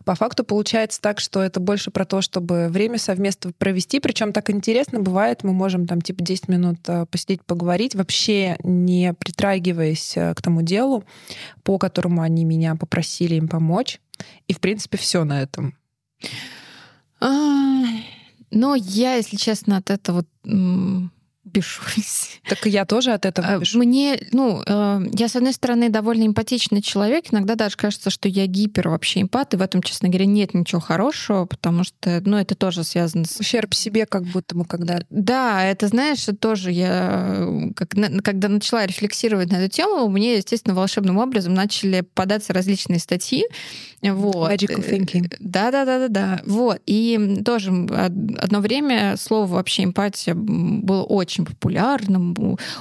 по 0.05 0.15
факту 0.15 0.43
получается 0.43 1.01
так, 1.01 1.19
что 1.19 1.41
это 1.41 1.59
больше 1.59 1.91
про 1.91 2.05
то, 2.05 2.21
чтобы 2.21 2.67
время 2.69 2.97
совместно 2.97 3.51
провести, 3.57 3.99
причем 3.99 4.33
так 4.33 4.49
интересно 4.49 4.99
бывает, 4.99 5.43
мы 5.43 5.53
можем 5.53 5.85
там 5.87 6.01
типа 6.01 6.23
10 6.23 6.47
минут 6.47 6.79
э, 6.87 7.05
посидеть, 7.09 7.43
поговорить, 7.43 7.95
вообще 7.95 8.57
не 8.63 9.13
притрагиваясь 9.13 10.15
э, 10.15 10.33
к 10.33 10.41
тому 10.41 10.61
делу, 10.61 11.03
по 11.63 11.77
которому 11.77 12.21
они 12.21 12.45
меня 12.45 12.75
попросили 12.75 13.35
им 13.35 13.47
помочь. 13.47 13.99
И, 14.47 14.53
в 14.53 14.59
принципе, 14.59 14.97
все 14.97 15.23
на 15.23 15.41
этом. 15.41 15.77
Но 17.19 18.75
я, 18.75 19.15
если 19.15 19.35
честно, 19.37 19.77
от 19.77 19.89
этого 19.89 20.25
бешусь. 21.47 22.39
Так 22.47 22.65
и 22.67 22.69
я 22.69 22.85
тоже 22.85 23.11
от 23.11 23.25
этого 23.25 23.47
а, 23.47 23.57
бешусь. 23.59 23.75
Мне, 23.75 24.19
ну, 24.31 24.63
э, 24.65 25.01
я, 25.13 25.27
с 25.27 25.35
одной 25.35 25.53
стороны, 25.53 25.89
довольно 25.89 26.25
эмпатичный 26.25 26.81
человек. 26.81 27.25
Иногда 27.31 27.55
даже 27.55 27.75
кажется, 27.75 28.09
что 28.09 28.29
я 28.29 28.45
гипер 28.47 28.89
вообще 28.89 29.21
эмпат, 29.21 29.53
и 29.53 29.57
в 29.57 29.61
этом, 29.61 29.81
честно 29.81 30.09
говоря, 30.09 30.25
нет 30.25 30.53
ничего 30.53 30.81
хорошего, 30.81 31.45
потому 31.45 31.83
что, 31.83 32.21
ну, 32.25 32.37
это 32.37 32.55
тоже 32.55 32.83
связано 32.83 33.25
с... 33.25 33.39
Ущерб 33.39 33.73
себе 33.73 34.05
как 34.05 34.23
будто 34.23 34.55
бы 34.55 34.65
когда... 34.65 34.99
Да, 35.09 35.63
это, 35.63 35.87
знаешь, 35.87 36.25
тоже 36.39 36.71
я, 36.71 37.47
как, 37.75 37.89
когда 38.23 38.47
начала 38.49 38.85
рефлексировать 38.85 39.51
на 39.51 39.57
эту 39.57 39.69
тему, 39.69 40.07
мне, 40.09 40.37
естественно, 40.37 40.75
волшебным 40.75 41.17
образом 41.17 41.53
начали 41.53 42.01
податься 42.01 42.53
различные 42.53 42.99
статьи. 42.99 43.45
Вот. 44.01 44.51
Magical 44.51 44.87
thinking. 44.87 45.35
Да-да-да-да-да. 45.39 46.41
Вот. 46.45 46.81
И 46.85 47.41
тоже 47.43 47.71
одно 47.71 48.59
время 48.59 49.15
слово 49.17 49.47
вообще 49.47 49.83
эмпатия 49.83 50.35
было 50.35 51.03
очень 51.03 51.36
популярным. 51.45 52.35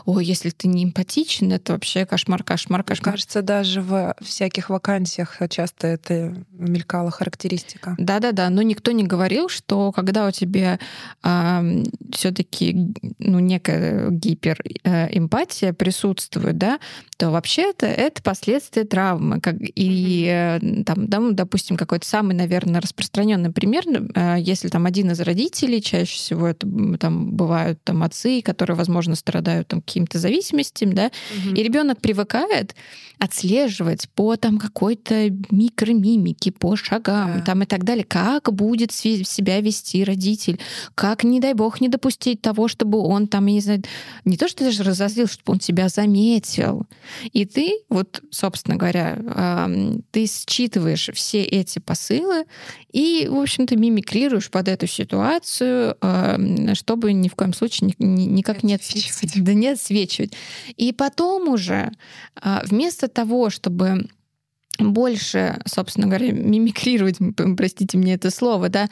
О, 0.04 0.20
если 0.20 0.50
ты 0.50 0.68
не 0.68 0.84
эмпатичен, 0.84 1.52
это 1.52 1.72
вообще 1.72 2.06
кошмар, 2.06 2.42
кошмар, 2.42 2.82
кошмар. 2.82 3.08
Мне 3.08 3.12
кажется, 3.12 3.42
даже 3.42 3.80
в 3.80 4.14
всяких 4.20 4.70
вакансиях 4.70 5.38
часто 5.48 5.86
это 5.86 6.34
мелькала 6.52 7.10
характеристика. 7.10 7.94
Да-да-да, 7.98 8.50
но 8.50 8.62
никто 8.62 8.92
не 8.92 9.04
говорил, 9.04 9.48
что 9.48 9.92
когда 9.92 10.26
у 10.26 10.30
тебя 10.30 10.78
э, 11.22 11.82
все-таки 12.12 12.94
ну, 13.18 13.38
некая 13.38 14.10
гиперэмпатия 14.10 15.72
присутствует, 15.72 16.58
да, 16.58 16.78
то 17.16 17.30
вообще-то 17.30 17.86
это 17.86 18.22
последствия 18.22 18.84
травмы. 18.84 19.40
Как, 19.40 19.56
и 19.60 20.26
э, 20.30 20.82
там, 20.84 21.08
да, 21.08 21.20
допустим, 21.30 21.76
какой-то 21.76 22.06
самый, 22.06 22.34
наверное, 22.34 22.80
распространенный 22.80 23.50
пример, 23.50 23.84
э, 24.14 24.36
если 24.38 24.68
там 24.68 24.86
один 24.86 25.10
из 25.10 25.20
родителей, 25.20 25.80
чаще 25.80 26.16
всего 26.16 26.48
это 26.48 26.66
там 26.98 27.32
бывают 27.32 27.82
там 27.84 28.02
отцы, 28.02 28.40
которые, 28.46 28.76
возможно, 28.76 29.16
страдают 29.16 29.68
там 29.68 29.80
какими-то 29.80 30.18
зависимостями, 30.18 30.94
да, 30.94 31.06
угу. 31.06 31.54
и 31.54 31.62
ребенок 31.62 32.00
привыкает 32.00 32.76
отслеживать 33.18 34.08
по 34.10 34.36
там 34.36 34.58
какой-то 34.58 35.30
микромимике, 35.50 36.52
по 36.52 36.76
шагам, 36.76 37.38
да. 37.38 37.44
там 37.44 37.62
и 37.62 37.66
так 37.66 37.82
далее, 37.82 38.04
как 38.04 38.52
будет 38.52 38.92
себя 38.92 39.60
вести 39.60 40.04
родитель, 40.04 40.60
как, 40.94 41.24
не 41.24 41.40
дай 41.40 41.54
бог, 41.54 41.80
не 41.80 41.88
допустить 41.88 42.42
того, 42.42 42.68
чтобы 42.68 42.98
он 42.98 43.26
там, 43.26 43.46
не 43.46 43.60
знаю, 43.60 43.82
не 44.24 44.36
то, 44.36 44.48
что 44.48 44.64
даже 44.64 44.82
разозлил, 44.82 45.26
чтобы 45.26 45.54
он 45.54 45.58
тебя 45.58 45.88
заметил. 45.88 46.86
И 47.32 47.46
ты, 47.46 47.80
вот, 47.88 48.22
собственно 48.30 48.76
говоря, 48.76 49.68
ты 50.10 50.26
считываешь 50.26 51.10
все 51.14 51.42
эти 51.42 51.78
посылы 51.78 52.44
и, 52.92 53.28
в 53.30 53.36
общем-то, 53.36 53.76
мимикрируешь 53.76 54.50
под 54.50 54.68
эту 54.68 54.86
ситуацию, 54.86 55.96
чтобы 56.74 57.12
ни 57.12 57.28
в 57.28 57.34
коем 57.34 57.54
случае 57.54 57.94
никак 58.36 58.62
не 58.62 58.74
отсвечивать. 58.74 59.42
Да 59.42 59.54
не 59.54 59.68
отсвечивать. 59.68 60.32
И 60.76 60.92
потом 60.92 61.48
уже 61.48 61.92
а, 62.36 62.62
вместо 62.64 63.08
того, 63.08 63.50
чтобы 63.50 64.08
больше, 64.78 65.58
собственно 65.66 66.06
говоря, 66.06 66.32
мимикрировать, 66.32 67.16
простите 67.56 67.96
мне 67.98 68.14
это 68.14 68.30
слово, 68.30 68.68
да, 68.68 68.88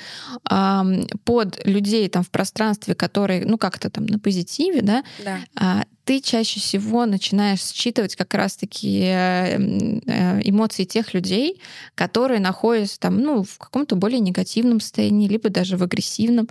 под 1.24 1.66
людей 1.66 2.09
там 2.09 2.22
в 2.22 2.30
пространстве, 2.30 2.94
которые, 2.94 3.44
ну, 3.44 3.59
как-то 3.59 3.90
там 3.90 4.07
на 4.07 4.18
позитиве, 4.18 4.83
да, 4.83 5.04
да. 5.24 5.38
А, 5.57 5.85
ты 6.04 6.20
чаще 6.20 6.61
всего 6.61 7.07
начинаешь 7.07 7.62
считывать 7.62 8.14
как 8.14 8.35
раз-таки 8.35 9.00
э, 9.04 9.57
э, 9.57 10.40
эмоции 10.44 10.85
тех 10.85 11.14
людей, 11.14 11.61
которые 11.94 12.40
находятся 12.40 13.00
там, 13.00 13.18
ну, 13.20 13.42
в 13.42 13.59
каком-то 13.59 13.96
более 13.96 14.20
негативном 14.20 14.80
состоянии, 14.80 15.28
либо 15.28 15.48
даже 15.48 15.78
в 15.78 15.83
агрессивном, 15.83 16.48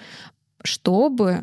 чтобы 0.64 1.42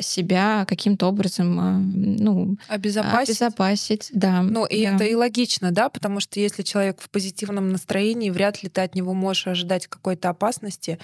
себя 0.00 0.64
каким-то 0.66 1.06
образом 1.06 1.58
а, 1.60 1.78
ну, 1.78 2.56
обезопасить. 2.68 3.40
обезопасить 3.40 4.10
да. 4.12 4.42
Ну, 4.42 4.64
и 4.66 4.84
да. 4.84 4.94
это 4.94 5.04
и 5.04 5.14
логично, 5.14 5.70
да, 5.70 5.88
потому 5.88 6.20
что 6.20 6.40
если 6.40 6.62
человек 6.62 7.00
в 7.00 7.10
позитивном 7.10 7.70
настроении, 7.70 8.30
вряд 8.30 8.62
ли 8.62 8.68
ты 8.68 8.80
от 8.80 8.94
него 8.94 9.14
можешь 9.14 9.46
ожидать 9.46 9.86
какой-то 9.86 10.28
опасности. 10.28 10.98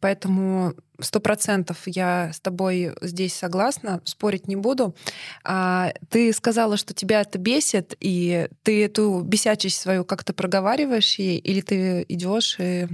Поэтому 0.00 0.74
сто 1.00 1.20
процентов 1.20 1.78
я 1.86 2.32
с 2.32 2.40
тобой 2.40 2.92
здесь 3.00 3.34
согласна, 3.34 4.00
спорить 4.04 4.48
не 4.48 4.56
буду. 4.56 4.94
А, 5.44 5.92
ты 6.10 6.32
сказала, 6.32 6.76
что 6.76 6.94
тебя 6.94 7.20
это 7.20 7.38
бесит, 7.38 7.96
и 8.00 8.48
ты 8.62 8.84
эту 8.84 9.20
бесячесть 9.20 9.80
свою 9.80 10.04
как-то 10.04 10.32
проговариваешь 10.32 11.14
ей, 11.16 11.38
или 11.38 11.60
ты 11.60 12.04
идешь 12.08 12.56
и 12.58 12.88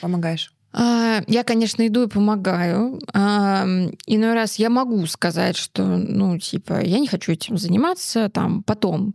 помогаешь? 0.00 0.52
А, 0.72 1.22
я, 1.26 1.44
конечно, 1.44 1.86
иду 1.86 2.04
и 2.04 2.08
помогаю. 2.08 2.98
А, 3.12 3.66
иной 4.06 4.34
раз 4.34 4.56
я 4.56 4.70
могу 4.70 5.04
сказать, 5.06 5.56
что, 5.56 5.84
ну, 5.84 6.38
типа, 6.38 6.82
я 6.82 6.98
не 6.98 7.06
хочу 7.06 7.32
этим 7.32 7.58
заниматься, 7.58 8.30
там, 8.30 8.62
потом. 8.62 9.14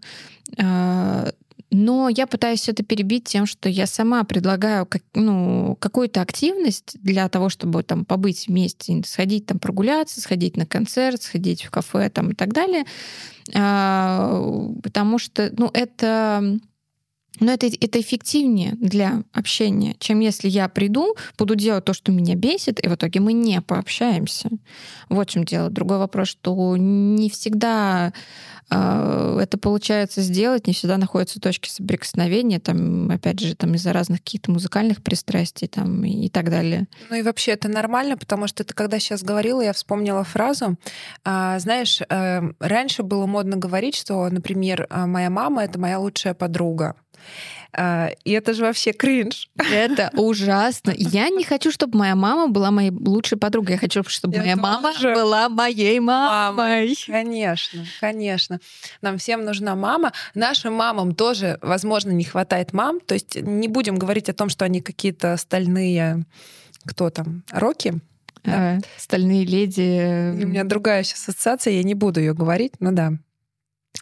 А, 0.60 1.32
но 1.70 2.10
я 2.10 2.28
пытаюсь 2.28 2.70
это 2.70 2.84
перебить 2.84 3.26
тем, 3.26 3.46
что 3.46 3.68
я 3.68 3.88
сама 3.88 4.24
предлагаю 4.24 4.86
как, 4.86 5.02
ну, 5.16 5.76
какую-то 5.80 6.22
активность 6.22 6.96
для 7.02 7.28
того, 7.28 7.50
чтобы 7.50 7.84
там 7.84 8.06
побыть 8.06 8.48
вместе, 8.48 9.02
сходить 9.06 9.48
там 9.48 9.60
прогуляться, 9.60 10.22
сходить 10.22 10.56
на 10.56 10.66
концерт, 10.66 11.22
сходить 11.22 11.66
в 11.66 11.72
кафе 11.72 12.10
там, 12.10 12.32
и 12.32 12.36
так 12.36 12.54
далее. 12.54 12.86
Потому 13.48 15.20
что 15.20 15.52
ну, 15.58 15.70
это 15.74 16.58
но 17.40 17.54
это, 17.54 17.68
это 17.68 18.00
эффективнее 18.00 18.74
для 18.80 19.24
общения, 19.34 19.96
чем 20.00 20.20
если 20.20 20.48
я 20.48 20.70
приду, 20.70 21.16
буду 21.38 21.56
делать 21.56 21.86
то, 21.86 21.94
что 21.94 22.12
меня 22.12 22.36
бесит, 22.36 22.84
и 22.84 22.90
в 22.90 22.96
итоге 22.96 23.20
мы 23.20 23.34
не 23.34 23.62
пообщаемся. 23.62 24.50
Вот 25.10 25.30
в 25.30 25.34
чем 25.34 25.44
дело. 25.44 25.70
Другой 25.70 25.98
вопрос, 25.98 26.30
что 26.30 26.76
не 26.78 27.30
всегда 27.30 28.14
э, 28.70 29.40
это 29.42 29.58
получается 29.58 30.22
сделать, 30.22 30.68
не 30.68 30.74
всегда 30.74 30.98
находятся 30.98 31.40
точки 31.40 31.70
соприкосновения, 31.70 32.60
там, 32.60 33.10
опять 33.12 33.40
же, 33.40 33.56
там 33.56 33.76
из-за 33.76 33.94
разных 33.94 34.20
каких-то 34.20 34.52
музыкальных 34.52 35.02
пристрастий 35.04 35.68
там, 35.68 36.04
и, 36.04 36.30
так 36.30 36.50
далее. 36.50 36.88
Ну 37.10 37.16
и 37.18 37.22
вообще 37.22 37.52
это 37.52 37.68
нормально, 37.68 38.18
потому 38.18 38.48
что 38.48 38.64
ты 38.64 38.74
когда 38.74 39.00
сейчас 39.00 39.24
говорила, 39.24 39.62
я 39.62 39.74
вспомнила 39.74 40.24
фразу. 40.24 40.78
А, 41.24 41.60
знаешь, 41.60 42.02
э, 42.02 42.42
раньше 42.60 43.04
было 43.04 43.26
модно 43.26 43.58
говорить, 43.58 43.96
что, 43.96 44.28
например, 44.30 44.88
моя 44.90 45.30
мама— 45.30 45.64
это 45.66 45.80
моя 45.80 46.00
лучшая 46.00 46.34
подруга. 46.34 46.96
А, 47.74 48.10
и 48.24 48.32
это 48.32 48.54
же 48.54 48.64
вообще 48.64 48.92
кринж. 48.92 49.50
Это 49.58 50.10
ужасно. 50.18 50.94
Я 50.96 51.30
не 51.30 51.44
хочу, 51.44 51.72
чтобы 51.72 51.98
моя 51.98 52.16
мама 52.16 52.48
была 52.48 52.72
моей 52.72 52.92
лучшей 52.92 53.38
подругой. 53.38 53.74
Я 53.74 53.78
хочу, 53.78 54.04
чтобы 54.04 54.36
Я 54.36 54.42
моя 54.42 54.56
мама 54.56 54.94
была 55.02 55.50
моей 55.50 56.00
мамой. 56.00 56.98
Конечно, 57.06 57.86
конечно. 58.00 58.60
Нам 59.02 59.18
всем 59.18 59.46
нужна 59.46 59.76
мама. 59.76 60.12
Нашим 60.34 60.74
мамам 60.74 61.14
тоже, 61.14 61.60
возможно, 61.62 62.12
не 62.12 62.24
хватает 62.24 62.74
мам. 62.74 63.00
То 63.00 63.14
есть 63.14 63.36
не 63.36 63.68
будем 63.68 63.98
говорить 63.98 64.30
о 64.30 64.34
том, 64.34 64.50
что 64.50 64.66
они 64.66 64.82
какие-то 64.82 65.38
стальные, 65.38 66.26
кто 66.86 67.10
там, 67.10 67.44
роки. 67.52 67.96
Да? 68.44 68.80
стальные 68.98 69.44
леди. 69.44 70.32
У 70.42 70.48
меня 70.48 70.64
другая 70.64 71.04
сейчас 71.04 71.28
ассоциация, 71.28 71.74
я 71.74 71.84
не 71.84 71.96
буду 71.96 72.22
ее 72.22 72.34
говорить, 72.34 72.74
но 72.80 72.92
да. 72.92 73.12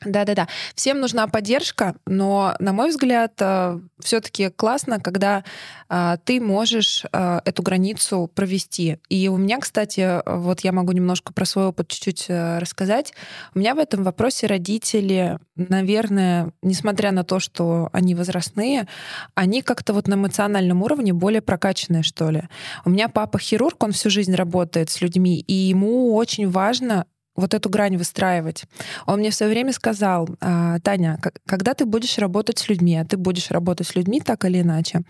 Да-да-да. 0.03 0.47
Всем 0.75 0.99
нужна 0.99 1.27
поддержка, 1.27 1.95
но, 2.05 2.55
на 2.59 2.73
мой 2.73 2.89
взгляд, 2.89 3.33
э, 3.39 3.79
все-таки 3.99 4.49
классно, 4.49 4.99
когда 4.99 5.43
э, 5.89 6.17
ты 6.23 6.41
можешь 6.41 7.05
э, 7.11 7.39
эту 7.45 7.63
границу 7.63 8.29
провести. 8.33 8.99
И 9.09 9.27
у 9.29 9.37
меня, 9.37 9.59
кстати, 9.59 10.21
вот 10.25 10.61
я 10.61 10.71
могу 10.71 10.91
немножко 10.91 11.33
про 11.33 11.45
свой 11.45 11.67
опыт 11.67 11.87
чуть-чуть 11.87 12.25
рассказать. 12.29 13.13
У 13.53 13.59
меня 13.59 13.75
в 13.75 13.79
этом 13.79 14.03
вопросе 14.03 14.47
родители, 14.47 15.39
наверное, 15.55 16.51
несмотря 16.61 17.11
на 17.11 17.23
то, 17.23 17.39
что 17.39 17.89
они 17.93 18.15
возрастные, 18.15 18.87
они 19.33 19.61
как-то 19.61 19.93
вот 19.93 20.07
на 20.07 20.15
эмоциональном 20.15 20.81
уровне 20.83 21.13
более 21.13 21.41
прокачанные, 21.41 22.03
что 22.03 22.29
ли. 22.29 22.43
У 22.83 22.89
меня 22.89 23.07
папа 23.07 23.39
хирург, 23.39 23.81
он 23.83 23.91
всю 23.91 24.09
жизнь 24.09 24.35
работает 24.35 24.89
с 24.89 25.01
людьми, 25.01 25.39
и 25.39 25.53
ему 25.53 26.15
очень 26.15 26.49
важно 26.49 27.05
вот 27.35 27.53
эту 27.53 27.69
грань 27.69 27.97
выстраивать. 27.97 28.63
Он 29.05 29.19
мне 29.19 29.29
все 29.29 29.47
время 29.47 29.73
сказал, 29.73 30.29
«А, 30.41 30.79
Таня, 30.79 31.19
когда 31.45 31.73
ты 31.73 31.85
будешь 31.85 32.17
работать 32.17 32.59
с 32.59 32.69
людьми, 32.69 32.97
а 32.97 33.05
ты 33.05 33.17
будешь 33.17 33.51
работать 33.51 33.87
с 33.87 33.95
людьми 33.95 34.21
так 34.21 34.45
или 34.45 34.61
иначе, 34.61 35.01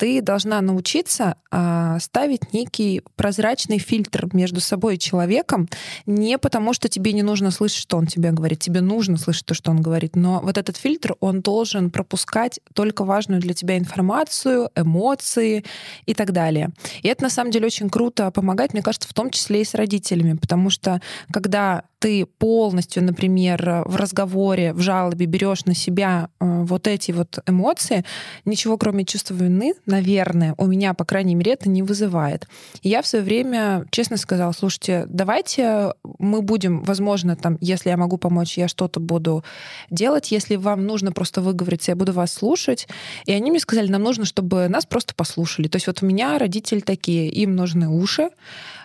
ты 0.00 0.22
должна 0.22 0.62
научиться 0.62 1.36
а, 1.50 1.98
ставить 1.98 2.54
некий 2.54 3.02
прозрачный 3.16 3.76
фильтр 3.78 4.30
между 4.32 4.58
собой 4.60 4.94
и 4.94 4.98
человеком, 4.98 5.68
не 6.06 6.38
потому 6.38 6.72
что 6.72 6.88
тебе 6.88 7.12
не 7.12 7.22
нужно 7.22 7.50
слышать, 7.50 7.80
что 7.80 7.98
он 7.98 8.06
тебе 8.06 8.30
говорит, 8.30 8.60
тебе 8.60 8.80
нужно 8.80 9.18
слышать 9.18 9.44
то, 9.44 9.52
что 9.52 9.70
он 9.70 9.82
говорит, 9.82 10.16
но 10.16 10.40
вот 10.40 10.56
этот 10.56 10.78
фильтр, 10.78 11.16
он 11.20 11.42
должен 11.42 11.90
пропускать 11.90 12.60
только 12.72 13.04
важную 13.04 13.42
для 13.42 13.52
тебя 13.52 13.76
информацию, 13.76 14.70
эмоции 14.74 15.66
и 16.06 16.14
так 16.14 16.32
далее. 16.32 16.70
И 17.02 17.08
это 17.08 17.24
на 17.24 17.30
самом 17.30 17.50
деле 17.50 17.66
очень 17.66 17.90
круто 17.90 18.30
помогать, 18.30 18.72
мне 18.72 18.82
кажется, 18.82 19.06
в 19.06 19.12
том 19.12 19.28
числе 19.28 19.60
и 19.60 19.64
с 19.66 19.74
родителями, 19.74 20.38
потому 20.38 20.70
что 20.70 21.02
когда 21.30 21.49
когда 21.50 21.89
ты 22.00 22.24
полностью, 22.24 23.04
например, 23.04 23.82
в 23.84 23.96
разговоре, 23.96 24.72
в 24.72 24.80
жалобе 24.80 25.26
берешь 25.26 25.66
на 25.66 25.74
себя 25.74 26.30
э, 26.40 26.62
вот 26.64 26.86
эти 26.86 27.12
вот 27.12 27.38
эмоции, 27.46 28.04
ничего 28.46 28.78
кроме 28.78 29.04
чувства 29.04 29.34
вины, 29.34 29.74
наверное, 29.84 30.54
у 30.56 30.66
меня, 30.66 30.94
по 30.94 31.04
крайней 31.04 31.34
мере, 31.34 31.52
это 31.52 31.68
не 31.68 31.82
вызывает. 31.82 32.48
И 32.80 32.88
я 32.88 33.02
в 33.02 33.06
свое 33.06 33.22
время 33.22 33.84
честно 33.90 34.16
сказала, 34.16 34.52
слушайте, 34.52 35.04
давайте 35.08 35.92
мы 36.18 36.40
будем, 36.40 36.82
возможно, 36.82 37.36
там, 37.36 37.58
если 37.60 37.90
я 37.90 37.98
могу 37.98 38.16
помочь, 38.16 38.56
я 38.56 38.66
что-то 38.66 38.98
буду 38.98 39.44
делать, 39.90 40.32
если 40.32 40.56
вам 40.56 40.86
нужно 40.86 41.12
просто 41.12 41.42
выговориться, 41.42 41.92
я 41.92 41.96
буду 41.96 42.12
вас 42.12 42.32
слушать. 42.32 42.88
И 43.26 43.32
они 43.32 43.50
мне 43.50 43.60
сказали, 43.60 43.88
нам 43.88 44.02
нужно, 44.02 44.24
чтобы 44.24 44.68
нас 44.68 44.86
просто 44.86 45.14
послушали. 45.14 45.68
То 45.68 45.76
есть 45.76 45.86
вот 45.86 46.02
у 46.02 46.06
меня 46.06 46.38
родители 46.38 46.80
такие, 46.80 47.28
им 47.28 47.56
нужны 47.56 47.90
уши, 47.90 48.30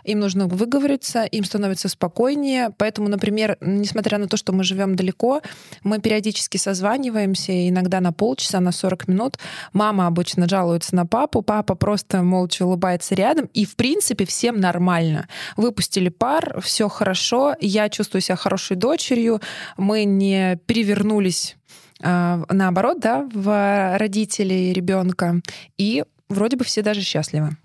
им 0.06 0.20
нужно 0.20 0.48
выговориться, 0.48 1.24
им 1.24 1.44
становится 1.44 1.90
спокойнее. 1.90 2.70
Поэтому, 2.78 3.05
например, 3.10 3.58
несмотря 3.62 4.18
на 4.18 4.28
то, 4.28 4.38
что 4.38 4.54
мы 4.54 4.64
живем 4.64 4.96
далеко, 4.96 5.42
мы 5.84 6.00
периодически 6.00 6.58
созваниваемся, 6.58 7.70
иногда 7.70 8.00
на 8.00 8.12
полчаса, 8.14 8.60
на 8.60 8.72
40 8.72 9.08
минут. 9.08 9.38
Мама 9.74 10.08
обычно 10.08 10.48
жалуется 10.48 10.96
на 10.96 11.06
папу, 11.06 11.42
папа 11.42 11.76
просто 11.76 12.24
молча 12.24 12.64
улыбается 12.64 13.16
рядом, 13.16 13.50
и 13.54 13.66
в 13.66 13.76
принципе 13.76 14.26
всем 14.26 14.60
нормально. 14.60 15.28
Выпустили 15.58 16.10
пар, 16.10 16.62
все 16.62 16.90
хорошо, 16.90 17.56
я 17.60 17.90
чувствую 17.90 18.22
себя 18.22 18.36
хорошей 18.36 18.78
дочерью, 18.78 19.42
мы 19.78 20.04
не 20.04 20.58
перевернулись 20.66 21.56
а, 22.02 22.44
наоборот, 22.50 23.00
да, 23.00 23.28
в 23.34 23.98
родителей 23.98 24.74
ребенка, 24.74 25.42
и 25.78 26.04
вроде 26.30 26.58
бы 26.58 26.64
все 26.64 26.82
даже 26.82 27.02
счастливы. 27.02 27.58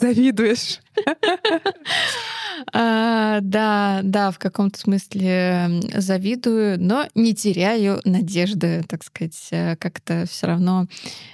Завидуешь. 0.00 0.80
А, 2.72 3.40
да, 3.40 4.00
да, 4.02 4.30
в 4.30 4.38
каком-то 4.38 4.78
смысле 4.78 5.80
завидую, 5.94 6.80
но 6.80 7.06
не 7.14 7.34
теряю 7.34 8.00
надежды, 8.04 8.84
так 8.88 9.04
сказать, 9.04 9.48
э, 9.50 9.76
как-то 9.76 10.24
все 10.28 10.46
равно 10.46 10.86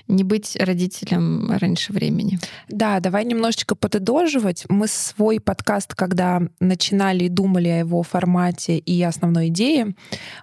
не 0.09 0.25
быть 0.25 0.57
родителем 0.59 1.51
раньше 1.59 1.93
времени. 1.93 2.39
Да, 2.69 3.01
давай 3.01 3.25
немножечко 3.25 3.75
подытоживать. 3.75 4.65
Мы 4.69 4.87
свой 4.89 5.41
подкаст, 5.41 5.95
когда 5.95 6.43
начинали 6.61 7.25
и 7.25 7.29
думали 7.29 7.69
о 7.69 7.79
его 7.79 8.03
формате 8.03 8.79
и 8.79 9.03
основной 9.03 9.49
идее, 9.49 9.95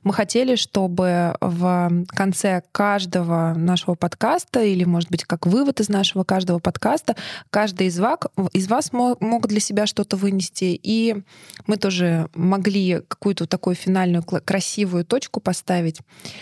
мы 0.04 0.14
хотели, 0.14 0.56
чтобы 0.56 1.36
в 1.40 2.06
конце 2.08 2.64
каждого 2.72 3.54
нашего 3.56 3.96
подкаста, 3.96 4.64
или, 4.64 4.84
может 4.84 5.10
быть, 5.10 5.24
как 5.24 5.46
вывод 5.46 5.80
из 5.80 5.90
нашего 5.90 6.24
каждого 6.24 6.60
подкаста, 6.60 7.16
каждый 7.50 7.88
из 7.88 8.00
вас, 8.00 8.20
из 8.54 8.68
вас 8.68 8.92
мог, 8.94 9.48
для 9.48 9.60
себя 9.60 9.86
что-то 9.86 10.16
вынести 10.16 10.73
и 10.76 11.24
мы 11.68 11.78
тоже 11.78 12.30
могли 12.34 13.02
какую-то 13.08 13.48
такую 13.48 13.76
финальную 13.76 14.24
красивую 14.24 15.06
точку 15.06 15.40
поставить, 15.40 16.00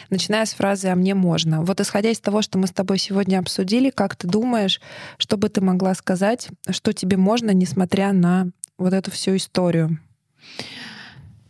начиная 0.09 0.45
с 0.45 0.53
фразы 0.53 0.87
«а 0.87 0.95
мне 0.95 1.15
можно». 1.15 1.63
Вот 1.63 1.79
исходя 1.81 2.09
из 2.09 2.19
того, 2.19 2.41
что 2.41 2.57
мы 2.57 2.67
с 2.67 2.71
тобой 2.71 2.97
сегодня 2.97 3.39
обсудили, 3.39 3.89
как 3.89 4.15
ты 4.15 4.27
думаешь, 4.27 4.81
что 5.17 5.37
бы 5.37 5.49
ты 5.49 5.61
могла 5.61 5.93
сказать, 5.95 6.49
что 6.69 6.93
тебе 6.93 7.17
можно, 7.17 7.51
несмотря 7.51 8.13
на 8.13 8.49
вот 8.77 8.93
эту 8.93 9.11
всю 9.11 9.35
историю? 9.35 9.99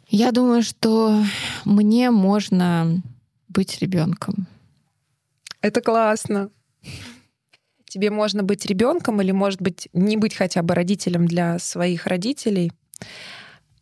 Я 0.07 0.31
думаю, 0.31 0.61
что 0.61 1.23
мне 1.63 2.11
можно 2.11 3.01
быть 3.47 3.79
ребенком. 3.79 4.47
Это 5.61 5.81
классно. 5.81 6.49
Тебе 7.91 8.09
можно 8.09 8.41
быть 8.41 8.65
ребенком 8.65 9.19
или, 9.21 9.31
может 9.31 9.61
быть, 9.61 9.89
не 9.91 10.15
быть 10.15 10.33
хотя 10.33 10.61
бы 10.61 10.75
родителем 10.75 11.27
для 11.27 11.59
своих 11.59 12.07
родителей. 12.07 12.71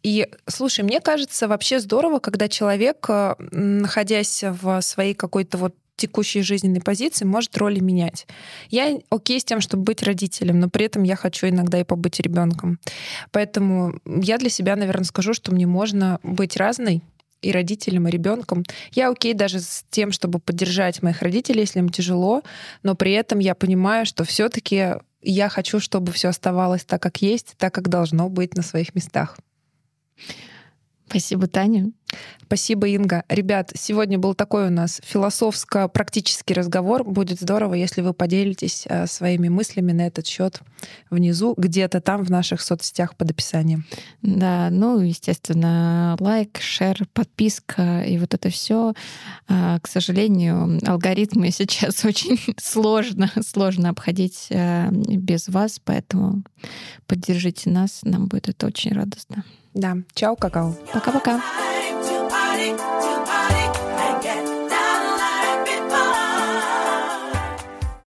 И 0.01 0.27
слушай, 0.47 0.83
мне 0.83 0.99
кажется, 0.99 1.47
вообще 1.47 1.79
здорово, 1.79 2.17
когда 2.17 2.47
человек, 2.47 3.05
э, 3.07 3.35
находясь 3.51 4.43
в 4.43 4.81
своей 4.81 5.13
какой-то 5.13 5.59
вот 5.59 5.75
текущей 5.95 6.41
жизненной 6.41 6.81
позиции 6.81 7.23
может 7.23 7.55
роли 7.55 7.79
менять. 7.81 8.25
Я 8.71 8.97
окей 9.11 9.39
с 9.39 9.43
тем, 9.43 9.61
чтобы 9.61 9.83
быть 9.83 10.01
родителем, 10.01 10.59
но 10.59 10.71
при 10.71 10.85
этом 10.85 11.03
я 11.03 11.15
хочу 11.15 11.47
иногда 11.47 11.79
и 11.79 11.83
побыть 11.83 12.19
ребенком. 12.19 12.79
Поэтому 13.29 13.99
я 14.05 14.39
для 14.39 14.49
себя, 14.49 14.75
наверное, 14.75 15.03
скажу, 15.03 15.35
что 15.35 15.53
мне 15.53 15.67
можно 15.67 16.19
быть 16.23 16.57
разной, 16.57 17.03
и 17.41 17.51
родителям, 17.51 18.07
и 18.07 18.11
ребенком. 18.11 18.63
Я 18.91 19.09
окей 19.09 19.33
даже 19.33 19.59
с 19.59 19.85
тем, 19.89 20.11
чтобы 20.11 20.39
поддержать 20.39 21.01
моих 21.01 21.21
родителей, 21.21 21.61
если 21.61 21.79
им 21.79 21.89
тяжело, 21.89 22.43
но 22.83 22.95
при 22.95 23.13
этом 23.13 23.39
я 23.39 23.55
понимаю, 23.55 24.05
что 24.05 24.23
все-таки 24.23 24.95
я 25.21 25.49
хочу, 25.49 25.79
чтобы 25.79 26.11
все 26.11 26.29
оставалось 26.29 26.83
так, 26.83 27.01
как 27.01 27.21
есть, 27.21 27.55
так, 27.57 27.73
как 27.73 27.89
должно 27.89 28.29
быть 28.29 28.55
на 28.55 28.61
своих 28.61 28.95
местах. 28.95 29.37
Спасибо, 31.09 31.47
Таня. 31.47 31.91
Спасибо, 32.43 32.87
Инга. 32.87 33.23
Ребят, 33.29 33.71
сегодня 33.75 34.17
был 34.17 34.33
такой 34.33 34.67
у 34.67 34.69
нас 34.71 35.01
философско-практический 35.03 36.53
разговор. 36.53 37.03
Будет 37.03 37.39
здорово, 37.39 37.75
если 37.75 38.01
вы 38.01 38.13
поделитесь 38.13 38.85
э, 38.87 39.05
своими 39.07 39.49
мыслями 39.49 39.91
на 39.91 40.07
этот 40.07 40.25
счет 40.25 40.61
внизу, 41.09 41.53
где-то 41.57 42.01
там 42.01 42.23
в 42.23 42.31
наших 42.31 42.61
соцсетях 42.61 43.15
под 43.15 43.31
описанием. 43.31 43.85
Да, 44.21 44.69
ну, 44.71 44.99
естественно, 44.99 46.15
лайк, 46.19 46.59
шер, 46.59 47.07
подписка 47.13 48.01
и 48.01 48.17
вот 48.17 48.33
это 48.33 48.49
все. 48.49 48.93
А, 49.47 49.79
к 49.79 49.87
сожалению, 49.87 50.79
алгоритмы 50.87 51.51
сейчас 51.51 52.05
очень 52.05 52.39
сложно, 52.57 53.31
сложно 53.45 53.89
обходить 53.89 54.47
э, 54.49 54.89
без 54.91 55.49
вас, 55.49 55.79
поэтому 55.83 56.43
поддержите 57.07 57.69
нас, 57.69 58.01
нам 58.03 58.27
будет 58.27 58.49
это 58.49 58.67
очень 58.67 58.93
радостно. 58.93 59.43
Да, 59.73 59.97
чао, 60.13 60.35
какао. 60.35 60.73
Пока-пока. 60.93 61.41